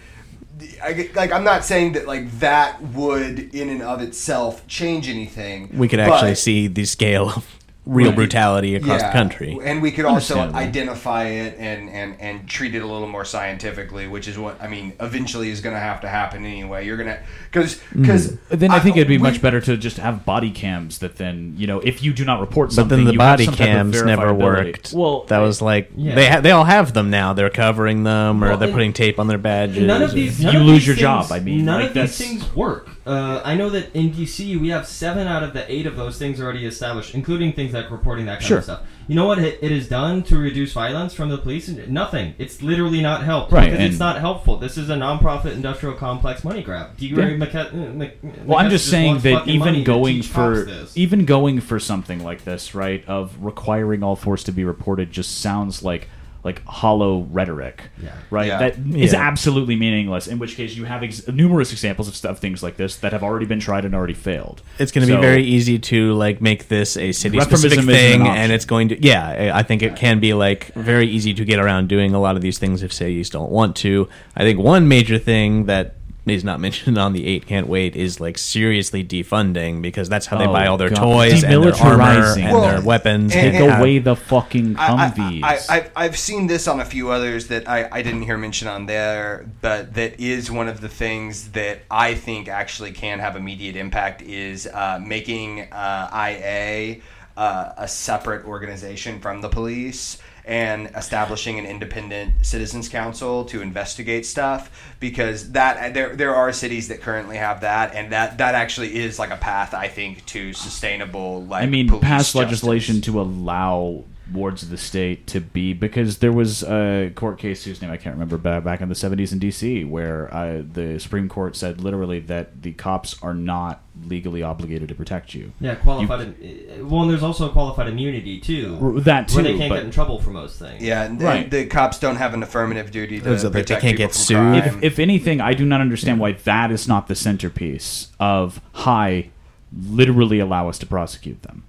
[0.83, 5.71] I, like I'm not saying that like that would in and of itself change anything.
[5.73, 7.58] we could actually see the scale of
[7.89, 8.17] real Right.
[8.17, 9.59] brutality across the country.
[9.65, 14.07] and we could also identify it and, and, and treat it a little more scientifically,
[14.07, 14.93] which is what I mean.
[15.01, 16.85] Eventually, is going to have to happen anyway.
[16.85, 17.19] You're gonna
[17.51, 18.39] because because mm.
[18.51, 21.55] But then I, think it'd be much better to just have body cams that then
[21.57, 23.55] you know if you do not report something, But something then the you body some
[23.55, 24.93] type of cams never worked.
[24.93, 26.15] well that was like Yeah.
[26.15, 27.33] they ha- they all have them now.
[27.33, 29.83] They're covering them, or Well, they're putting tape on their badges.
[29.87, 30.39] None of or- these.
[30.41, 32.19] You none of lose these your things- job, I mean, none like, of these that's-
[32.19, 32.91] things work.
[33.09, 36.19] Uh, I know that in DC we have seven out of the eight of those
[36.19, 38.59] things already established, including things like reporting that kind Sure.
[38.59, 38.81] of stuff.
[39.07, 41.69] You know what it, it has done to reduce violence from the police?
[41.69, 42.35] Nothing.
[42.37, 44.59] It's literally not helped Right, because it's not helpful.
[44.59, 46.97] This is a non-profit industrial complex money grab.
[46.99, 47.31] Do you Yeah.
[47.31, 50.95] McKe- uh, Mc- Well, I'm McKesson just saying that even going for this.
[50.97, 55.41] even going for something like this, right, of requiring all force to be reported, just
[55.41, 56.09] sounds like
[56.49, 58.11] like hollow rhetoric, Yeah.
[58.31, 58.47] right?
[58.49, 58.59] Yeah.
[58.59, 58.75] That
[59.05, 59.29] is Yeah.
[59.31, 60.27] absolutely meaningless.
[60.27, 63.23] In which case, you have ex- numerous examples of stuff, things like this that have
[63.23, 64.63] already been tried and already failed.
[64.79, 67.91] It's going to So- be very easy to like make this a city specific Reformism
[67.91, 69.27] isn't an thing, and it's going to yeah.
[69.53, 72.35] I- I think it can be like very easy to get around doing a lot
[72.37, 74.09] of these things if cities don't want to.
[74.37, 75.95] I think one major thing that
[76.31, 80.39] is not mentioned on the eight can't wait is like seriously defunding because that's how
[80.39, 80.97] they Oh, buy all their God.
[81.03, 83.35] toys and their armor and Well, their weapons.
[83.35, 85.43] and- Take and- away the fucking I, Humvees.
[85.43, 88.37] I, I, I've, I've seen this on a few others that I, I didn't hear
[88.37, 93.19] mentioned on there, but that is one of the things that I think actually can
[93.19, 97.01] have immediate impact is uh, making uh, IA
[97.37, 100.19] uh, a separate organization from the police
[100.49, 106.89] and establishing an independent citizens council to investigate stuff because that there there are cities
[106.89, 110.55] that currently have that and that that actually is like a path I think to
[110.55, 116.19] sustainable like I mean, pass legislation to allow wards of the state to be because
[116.19, 119.33] there was a court case whose name I can't remember ba- back in the 70s
[119.33, 124.43] in DC where uh, the Supreme Court said literally that the cops are not legally
[124.43, 125.53] obligated to protect you.
[125.61, 126.35] Yeah, qualified.
[126.43, 128.79] im- well, and there's also qualified immunity too.
[128.81, 130.83] R- that where they can't but- get in trouble for most things.
[130.83, 131.51] Yeah, and Right.
[131.51, 134.65] the cops don't have an affirmative duty to Is it they can't get sued?
[134.65, 139.31] If, if anything, I do not understand why that is not the centerpiece of high.
[139.71, 141.63] literally allow us to prosecute them.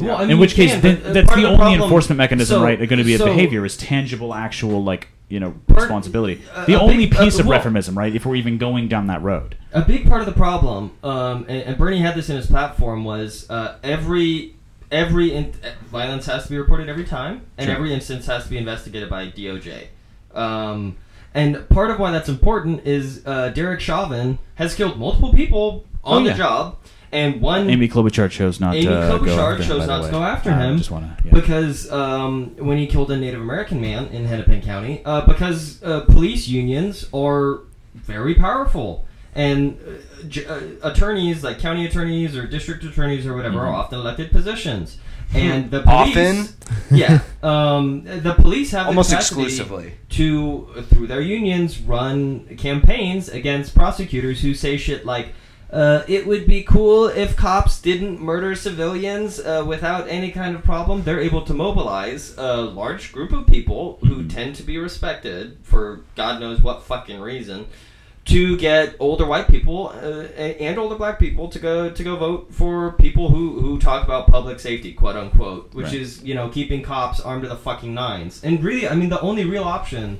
[0.00, 2.18] Well, I mean, In which case, can, then, uh, that's part the only problem- enforcement
[2.18, 2.78] mechanism, so- right?
[2.78, 6.40] Going to be a so- behavior is tangible, actual, like you know, Part- responsibility.
[6.54, 8.14] uh, the a only big- uh, piece of well- reformism, right?
[8.14, 11.62] If we're even going down that road, a big part of the problem, um, and,
[11.64, 14.54] and Bernie had this in his platform, was uh, every
[14.90, 17.76] every in- uh, violence has to be reported every time, and Sure.
[17.76, 19.88] every instance has to be investigated by DOJ.
[20.34, 20.96] Um,
[21.34, 26.22] and part of why that's important is uh, Derek Chauvin has killed multiple people on
[26.22, 26.76] Oh, the job,
[27.12, 30.06] and one Amy Klobuchar chose not Amy to go Klobuchar after chose by the not
[30.06, 31.32] to go after I him just wanna, yeah.
[31.32, 36.00] because um, when he killed a Native American man in Hennepin County, uh, because uh,
[36.02, 37.60] police unions are
[37.94, 43.60] very powerful, and uh, j- uh, attorneys like county attorneys or district attorneys or whatever
[43.60, 43.78] are Mhm.
[43.78, 44.98] often elected positions,
[45.34, 46.48] and the police, Often?
[46.96, 49.92] yeah, um, the police have Almost capacity exclusively.
[50.10, 55.34] to through their unions run campaigns against prosecutors who say shit like
[55.72, 60.62] uh, it would be cool if cops didn't murder civilians uh, without any kind of
[60.64, 61.02] problem.
[61.02, 66.00] They're able to mobilize a large group of people who tend to be respected for
[66.16, 67.66] God knows what fucking reason
[68.26, 72.52] to get older white people uh, and older black people to go to go vote
[72.52, 75.94] for people who, who talk about public safety, quote unquote, which Right.
[75.94, 78.42] is you know keeping cops armed to the fucking nines.
[78.44, 80.18] And really, I mean, the only real option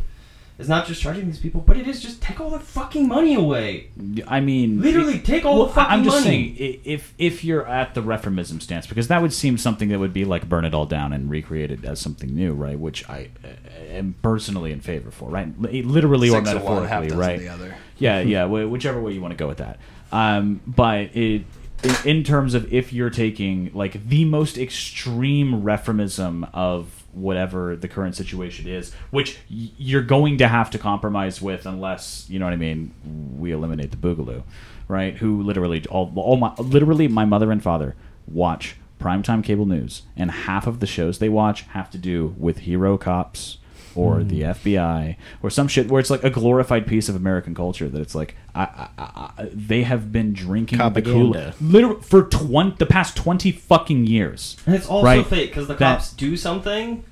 [0.59, 3.35] is not just charging these people, but it is just take all their fucking money
[3.35, 3.91] away.
[4.27, 6.01] I mean, Literally, take all well, the fucking money.
[6.01, 6.57] I'm just money.
[6.57, 10.13] saying, if if you're at the reformism stance, because that would seem something that would
[10.13, 12.79] be like burn it all down and recreate it as something new, right?
[12.79, 13.49] Which I uh,
[13.91, 15.49] am personally in favor for, right?
[15.61, 17.79] Literally or Six of one, half metaphorically, dozen right?
[17.99, 19.79] Yeah, yeah, whichever way you want to go with that.
[20.11, 21.45] Um, but it,
[21.85, 27.89] in, in terms of if you're taking like the most extreme reformism of whatever the
[27.89, 32.47] current situation is, which y- you're going to have to compromise with, unless you know
[32.47, 32.93] what I mean,
[33.39, 34.43] we eliminate the boogaloo,
[34.87, 35.17] right?
[35.17, 37.95] Who literally all, all my literally my mother and father
[38.27, 42.59] watch primetime cable news, and half of the shows they watch have to do with
[42.59, 43.59] hero cops
[43.95, 44.29] or hmm.
[44.29, 48.01] the FBI or some shit where it's like a glorified piece of American culture that
[48.01, 51.55] it's like I, I, I, they have been drinking the Kool Propaganda.
[51.61, 54.57] literally for twenty the past twenty fucking years.
[54.67, 55.27] And it's also right?
[55.27, 57.05] fake because the That- cops do something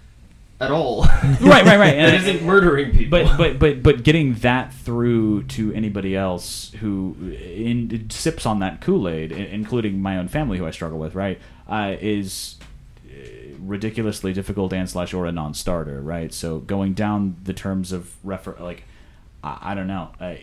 [0.60, 1.02] at all.
[1.40, 1.94] right, right, right.
[1.94, 3.24] And- isn't murdering people.
[3.24, 8.80] But but but but getting that through to anybody else who in, sips on that
[8.80, 11.38] Kool Aid, including my own family who I struggle with, right,
[11.68, 12.56] uh, is
[13.08, 13.18] uh,
[13.58, 16.32] ridiculously difficult and slash or a non-starter, right?
[16.32, 18.84] So going down the terms of refer like.
[19.44, 20.10] I, I don't know.
[20.18, 20.34] Uh,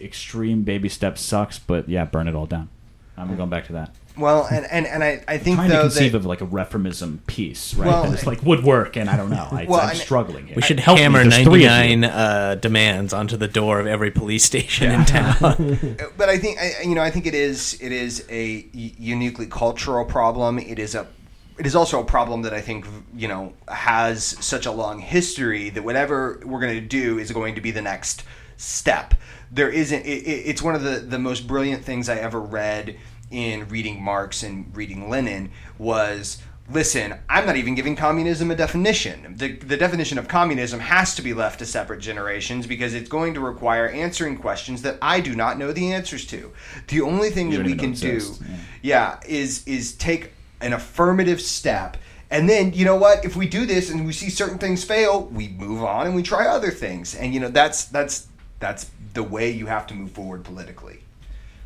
[0.00, 2.68] extreme baby steps sucks, but yeah, burn it all down.
[3.16, 3.94] I'm going back to that.
[4.18, 7.24] Well, and, and, and I, I think trying to conceive that of like a reformism
[7.26, 7.86] piece, right?
[7.86, 9.46] Well, that is like would work, and I don't know.
[9.50, 10.56] I, Well, I'm and- struggling here.
[10.56, 11.44] We should Help hammer there's you.
[11.44, 15.78] 99 uh, demands onto the door of every police station in town.
[16.16, 19.46] but I think I, you know I think it is it is a u- uniquely
[19.46, 20.58] cultural problem.
[20.58, 21.06] It is a
[21.58, 25.70] it is also a problem that I think you know has such a long history
[25.70, 28.24] that whatever we're going to do is going to be the next
[28.56, 29.14] step.
[29.50, 30.04] There isn't.
[30.04, 32.96] It, it- it's one of the the most brilliant things I ever read
[33.30, 36.38] in reading Marx and reading Lenin was.
[36.70, 39.36] Listen, I'm not even giving communism a definition.
[39.38, 43.32] The, the definition of communism has to be left to separate generations because it's going
[43.32, 46.52] to require answering questions that I do not know the answers to.
[46.88, 48.42] The only thing You that we can know do, exist,
[48.82, 51.96] yeah, is is take an affirmative step.
[52.30, 53.24] And then, you know what?
[53.24, 56.22] If we do this and we see certain things fail, we move on and we
[56.22, 57.14] try other things.
[57.14, 58.28] And you know, that's that's
[58.60, 61.00] that's the way you have to move forward politically.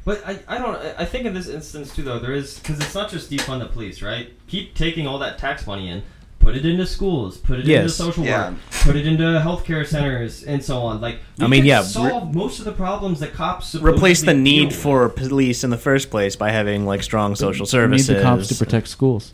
[0.04, 2.94] But I, I don't I think in this instance too though there is because it's
[2.94, 6.02] not just defund the police right keep taking all that tax money in
[6.40, 8.50] put it into schools put it into social Yeah.
[8.50, 11.78] work put it into healthcare centers and so on like we I mean, could yeah,
[11.78, 15.70] re- solve most of the problems that cops Replace the need deal for police in
[15.70, 18.08] the first place by having like strong social services.
[18.08, 19.32] Need the cops to protect schools.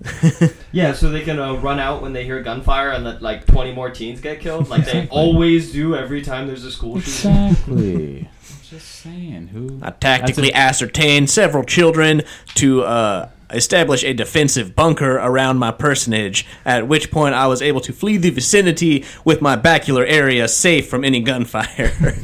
[0.00, 0.66] With.
[0.72, 3.72] yeah so they can uh, run out when they hear gunfire and that like 20
[3.72, 8.28] more teens get killed like they always do every time there's a school shooting Exactly.
[8.70, 9.48] Just saying.
[9.48, 9.78] Who?
[9.80, 12.22] I tactically That's ascertained several children
[12.56, 17.80] to uh, establish a defensive bunker around my personage, at which point I was able
[17.82, 21.92] to flee the vicinity with my bacular area safe from any gunfire.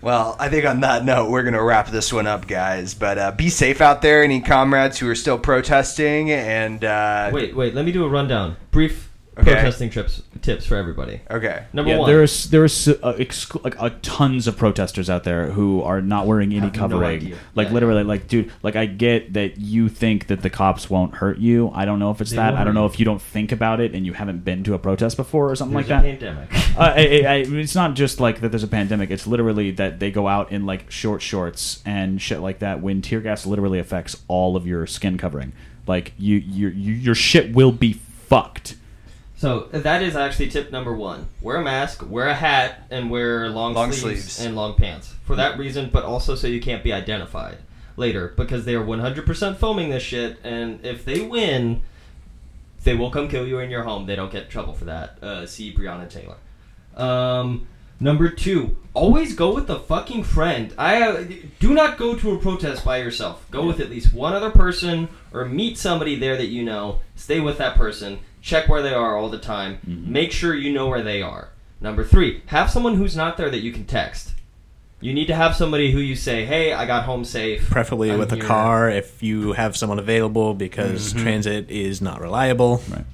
[0.00, 2.94] Well, I think on that note, we're going to wrap this one up, guys.
[2.94, 6.30] But uh, be safe out there, any comrades who are still protesting.
[6.30, 7.74] And uh, Wait, wait.
[7.74, 8.56] Let me do a rundown.
[8.70, 9.07] Brief
[9.38, 9.52] Okay.
[9.52, 11.20] protesting trips tips for everybody.
[11.30, 11.64] Okay.
[11.72, 12.10] Number Yeah, one.
[12.10, 16.50] there's there's uh, exclu- like uh, tons of protesters out there who are not wearing
[16.52, 17.36] any Have no covering.
[17.54, 17.72] like Yeah.
[17.74, 21.70] literally, like dude, like I get that you think that the cops won't hurt you.
[21.72, 22.54] I don't know if it's They that.
[22.54, 24.78] I don't know if you don't think about it and you haven't been to a
[24.78, 26.48] protest before or something There's like a that.
[26.50, 26.54] pandemic.
[26.76, 28.48] uh, I, I, I, it's not just like that.
[28.50, 29.10] There's a pandemic.
[29.10, 32.80] It's literally that they go out in like short shorts and shit like that.
[32.82, 35.52] When tear gas literally affects all of your skin covering,
[35.86, 38.74] like you, your you, your shit will be fucked.
[39.38, 43.48] So that is actually tip number one: wear a mask, wear a hat, and wear
[43.48, 44.44] long, Long sleeves, sleeves.
[44.44, 45.14] and long pants.
[45.24, 47.58] For that reason, but also so you can't be identified
[47.96, 51.82] later because they are 100% filming this shit, and if they win,
[52.82, 54.06] they will come kill you in your home.
[54.06, 55.22] They don't get in trouble for that.
[55.22, 56.36] Uh, see Breonna Taylor.
[56.96, 57.68] Um,
[58.00, 60.74] number two: always go with a fucking friend.
[60.76, 61.24] I uh,
[61.58, 63.48] do not go to a protest by yourself.
[63.50, 67.00] Go with at least one other person or meet somebody there that you know.
[67.14, 68.20] Stay with that person.
[68.40, 69.78] Check where they are all the time.
[69.84, 71.50] Make sure you know where they are.
[71.80, 74.34] Number three: have someone who's not there that you can text.
[75.00, 78.18] You need to have somebody who you say, "Hey, I got home safe." Preferably I'm
[78.18, 82.82] with a car if you have someone available because transit is not reliable.
[82.90, 83.04] Right.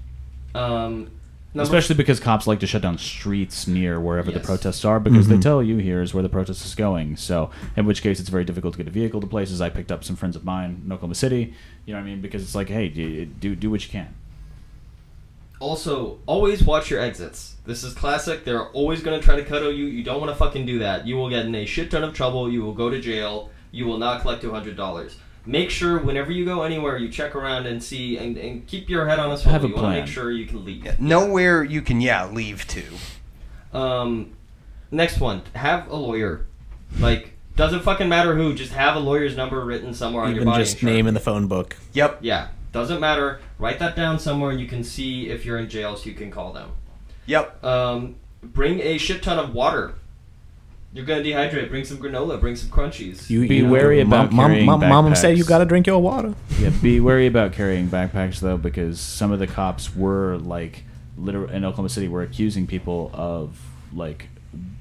[0.55, 1.11] Um,
[1.55, 5.29] number Especially because cops like to shut down streets near wherever the protests are because
[5.29, 5.43] they mm-hmm.
[5.43, 7.17] tell you here's where the protest is going.
[7.17, 9.61] So, in which case, it's very difficult to get a vehicle to places.
[9.61, 11.55] I picked up some friends of mine in Oklahoma City.
[11.87, 12.21] You know what I mean?
[12.21, 14.15] Because it's like, hey, do do, do what you can.
[15.61, 17.55] Also, always watch your exits.
[17.65, 18.45] This is classic.
[18.45, 19.87] They're always going to try to kettle you.
[19.87, 21.07] You don't want to fucking do that.
[21.07, 22.51] You will get in a shit ton of trouble.
[22.51, 23.51] You will go to jail.
[23.71, 25.15] You will not collect $200.
[25.47, 29.07] Make sure whenever you go anywhere, you check around and see and, and keep your
[29.07, 29.53] head on a swivel.
[29.53, 30.05] Have a you want to plan.
[30.05, 30.99] make sure you can leave.
[31.01, 32.85] Know where you can, yeah, leave to.
[33.79, 34.33] Um,
[34.91, 35.43] next one.
[35.55, 36.47] Have a lawyer.
[36.99, 38.55] Like, doesn't fucking matter who.
[38.55, 40.63] Just have a lawyer's number written somewhere on your Even body.
[40.63, 40.97] just insurance.
[40.97, 41.77] name in the phone book.
[41.93, 42.19] Yep.
[42.23, 43.41] Yeah, doesn't matter.
[43.59, 46.31] Write that down somewhere, and you can see if you're in jail, so you can
[46.31, 46.71] call them.
[47.27, 47.63] Yep.
[47.65, 49.95] Um, bring a shit ton of water.
[50.95, 51.69] You're gonna dehydrate.
[51.71, 52.41] Bring some granola.
[52.41, 53.29] Bring some crunchies.
[53.29, 55.65] You, Be you know, wary about mom, carrying mom, mom, mom said you got to
[55.65, 56.35] drink your water.
[56.61, 60.85] Yeah, be wary about carrying backpacks though, because some of the cops were like,
[61.19, 63.61] literally in Oklahoma City, were accusing people of
[63.93, 64.29] like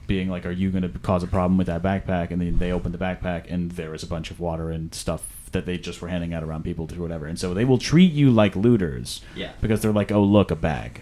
[0.05, 2.71] being like, "Are you going to cause a problem with that backpack?" And then they
[2.71, 5.99] opened the backpack, and there was a bunch of water and stuff that they just
[5.99, 7.25] were handing out around people to whatever.
[7.25, 9.51] And so they will treat you like looters Yeah.
[9.61, 11.01] because they're like, "Oh, look, a bag."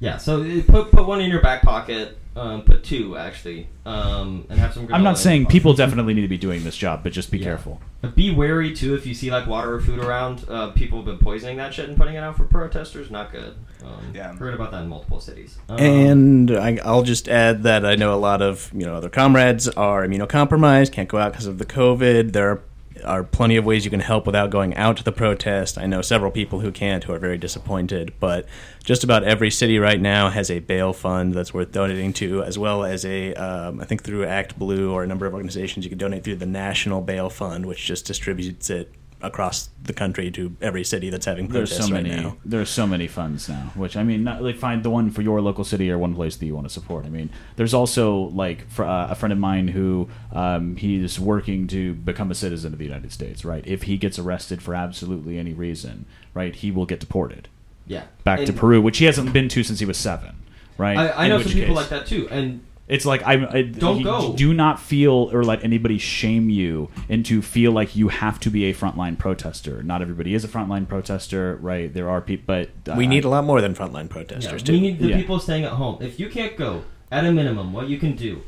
[0.00, 0.18] Yeah.
[0.18, 2.18] So uh, put put one in your back pocket.
[2.36, 3.68] Um, put two actually.
[3.84, 4.86] Um, and have some.
[4.92, 5.52] I'm not saying pocket.
[5.52, 7.44] people definitely need to be doing this job, but just be Yeah.
[7.44, 7.80] careful.
[8.02, 10.44] But be wary too if you see like water or food around.
[10.48, 13.10] Uh, people have been poisoning that shit and putting it out for protesters.
[13.10, 13.54] Not good.
[13.84, 14.32] Um, Yeah.
[14.36, 15.58] Heard about that in multiple cities.
[15.68, 19.10] Um, And I, I'll just add that I know a lot of you know other
[19.10, 22.32] comrades are immunocompromised, can't go out because of the COVID.
[22.32, 22.62] There are,
[23.04, 25.78] are plenty of ways you can help without going out to the protest.
[25.78, 28.12] I know several people who can't, who are very disappointed.
[28.20, 28.46] But
[28.84, 32.58] just about every city right now has a bail fund that's worth donating to, as
[32.58, 35.98] well as a um, I think through ActBlue or a number of organizations you can
[35.98, 38.92] donate through the National Bail Fund, which just distributes it
[39.22, 42.10] across the country to every city that's having There's so right many.
[42.10, 42.36] now.
[42.44, 43.72] There's so many funds now.
[43.74, 46.36] Which I mean, not like find the one for your local city or one place
[46.36, 47.04] that you want to support.
[47.04, 51.66] I mean, there's also like for, uh, a friend of mine who um, he's working
[51.68, 53.44] to become a citizen of the United States.
[53.44, 57.48] Right, if he gets arrested for absolutely any reason, right, he will get deported
[57.86, 58.04] yeah.
[58.24, 60.36] back to Peru, which he hasn't been to since he was seven.
[60.78, 63.62] Right, I, I know some people case- like that too, and It's like I, I
[63.62, 64.32] Don't you go.
[64.34, 68.64] Do not feel or let anybody shame you into feel like you have to be
[68.64, 69.82] a frontline protester.
[69.82, 71.92] Not everybody is a frontline protester, right?
[71.94, 74.66] There are people, but uh, We need a lot more than frontline Yeah, protesters we
[74.66, 74.80] too.
[74.80, 75.16] need the Yeah.
[75.18, 75.98] people staying at home.
[76.02, 78.42] If you can't go, at a minimum, what you can do,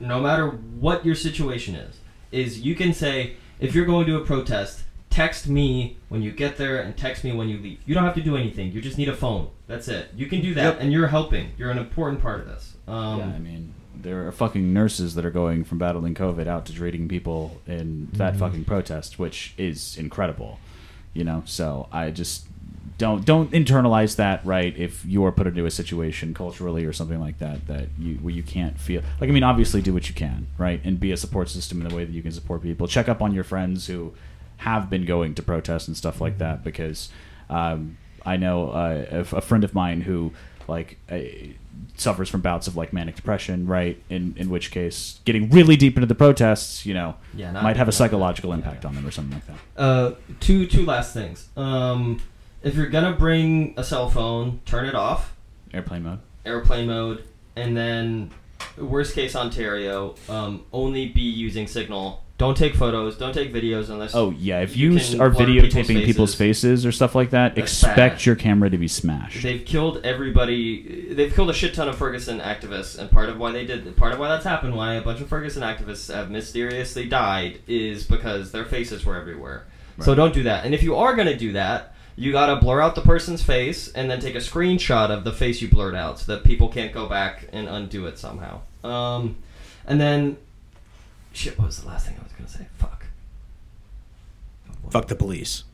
[0.00, 2.00] no matter what your situation is,
[2.32, 6.56] is you can say, if you're going to a protest, text me when you get
[6.56, 7.78] there and text me when you leave.
[7.86, 8.72] You don't have to do anything.
[8.72, 9.48] You just need a phone.
[9.66, 10.08] That's it.
[10.16, 10.78] You can do that, Yep.
[10.80, 11.50] and you're helping.
[11.58, 12.73] You're an important part of this.
[12.86, 16.66] Um, yeah, I mean, there are fucking nurses that are going from battling COVID out
[16.66, 18.16] to treating people in Mm-hmm.
[18.18, 20.58] that fucking protest, which is incredible.
[21.14, 22.46] You know, so I just
[22.98, 27.18] don't don't internalize that right if you are put into a situation culturally or something
[27.20, 30.14] like that that you where you can't feel like I mean obviously do what you
[30.14, 32.86] can right and be a support system in the way that you can support people
[32.86, 34.12] check up on your friends who
[34.58, 37.08] have been going to protests and stuff like that because
[37.50, 40.32] um, I know uh, a, a friend of mine who
[40.68, 41.18] like uh,
[41.96, 44.00] suffers from bouts of like manic depression, right?
[44.10, 47.76] In in which case, getting really deep into the protests, you know, Yeah, not- might
[47.76, 48.56] have a not- psychological yeah.
[48.56, 49.80] impact on them or something like that.
[49.80, 51.48] Uh, two two last things.
[51.56, 52.20] Um,
[52.62, 55.34] if you're gonna bring a cell phone, turn it off,
[55.72, 56.18] Airplane mode.
[56.44, 57.22] airplane mode,
[57.54, 58.30] and then
[58.78, 62.23] worst case Ontario, um, only be using Signal.
[62.36, 63.16] Don't take photos.
[63.16, 64.12] Don't take videos unless.
[64.14, 66.62] Oh yeah, if You you, are videotaping people's people's, faces.
[66.82, 68.26] faces or stuff like that, expect bad.
[68.26, 69.40] your camera to be smashed.
[69.42, 71.14] They've killed everybody.
[71.14, 74.12] They've killed a shit ton of Ferguson activists, and part of why they did, part
[74.12, 78.50] of why that's happened, why a bunch of Ferguson activists have mysteriously died, is because
[78.50, 79.66] their faces were everywhere.
[80.00, 80.64] So don't do that.
[80.64, 84.10] And if you are gonna do that, you gotta blur out the person's face and
[84.10, 87.06] then take a screenshot of the face you blurred out, so that people can't go
[87.08, 88.60] back and undo it somehow.
[88.82, 89.36] Um,
[89.86, 90.36] and then,
[91.34, 91.58] shit.
[91.58, 92.66] What was the last thing I was gonna say?
[92.78, 93.06] Fuck.
[94.90, 95.64] Fuck the police.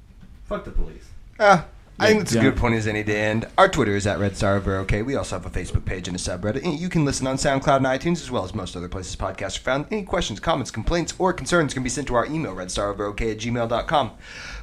[0.47, 1.05] Fuck the police.
[1.39, 1.67] Ah,
[1.99, 2.41] I think that's Yeah.
[2.41, 5.03] a good point as any to And Our Twitter is at Red Star Over OK.
[5.03, 6.65] We also have a Facebook page and a subreddit.
[6.65, 9.59] And you can listen on SoundCloud and iTunes as well as most other places podcasts
[9.59, 9.87] are found.
[9.91, 14.11] Any questions, comments, complaints, or concerns can be sent to our email, redstaroverok at gmail.com.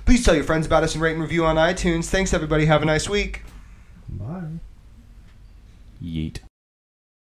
[0.06, 2.06] Please tell your friends about us and rate and review on iTunes.
[2.06, 2.65] Thanks, everybody.
[2.65, 3.44] Have a nice week.
[4.10, 4.60] Bye.
[6.03, 6.40] Yeet.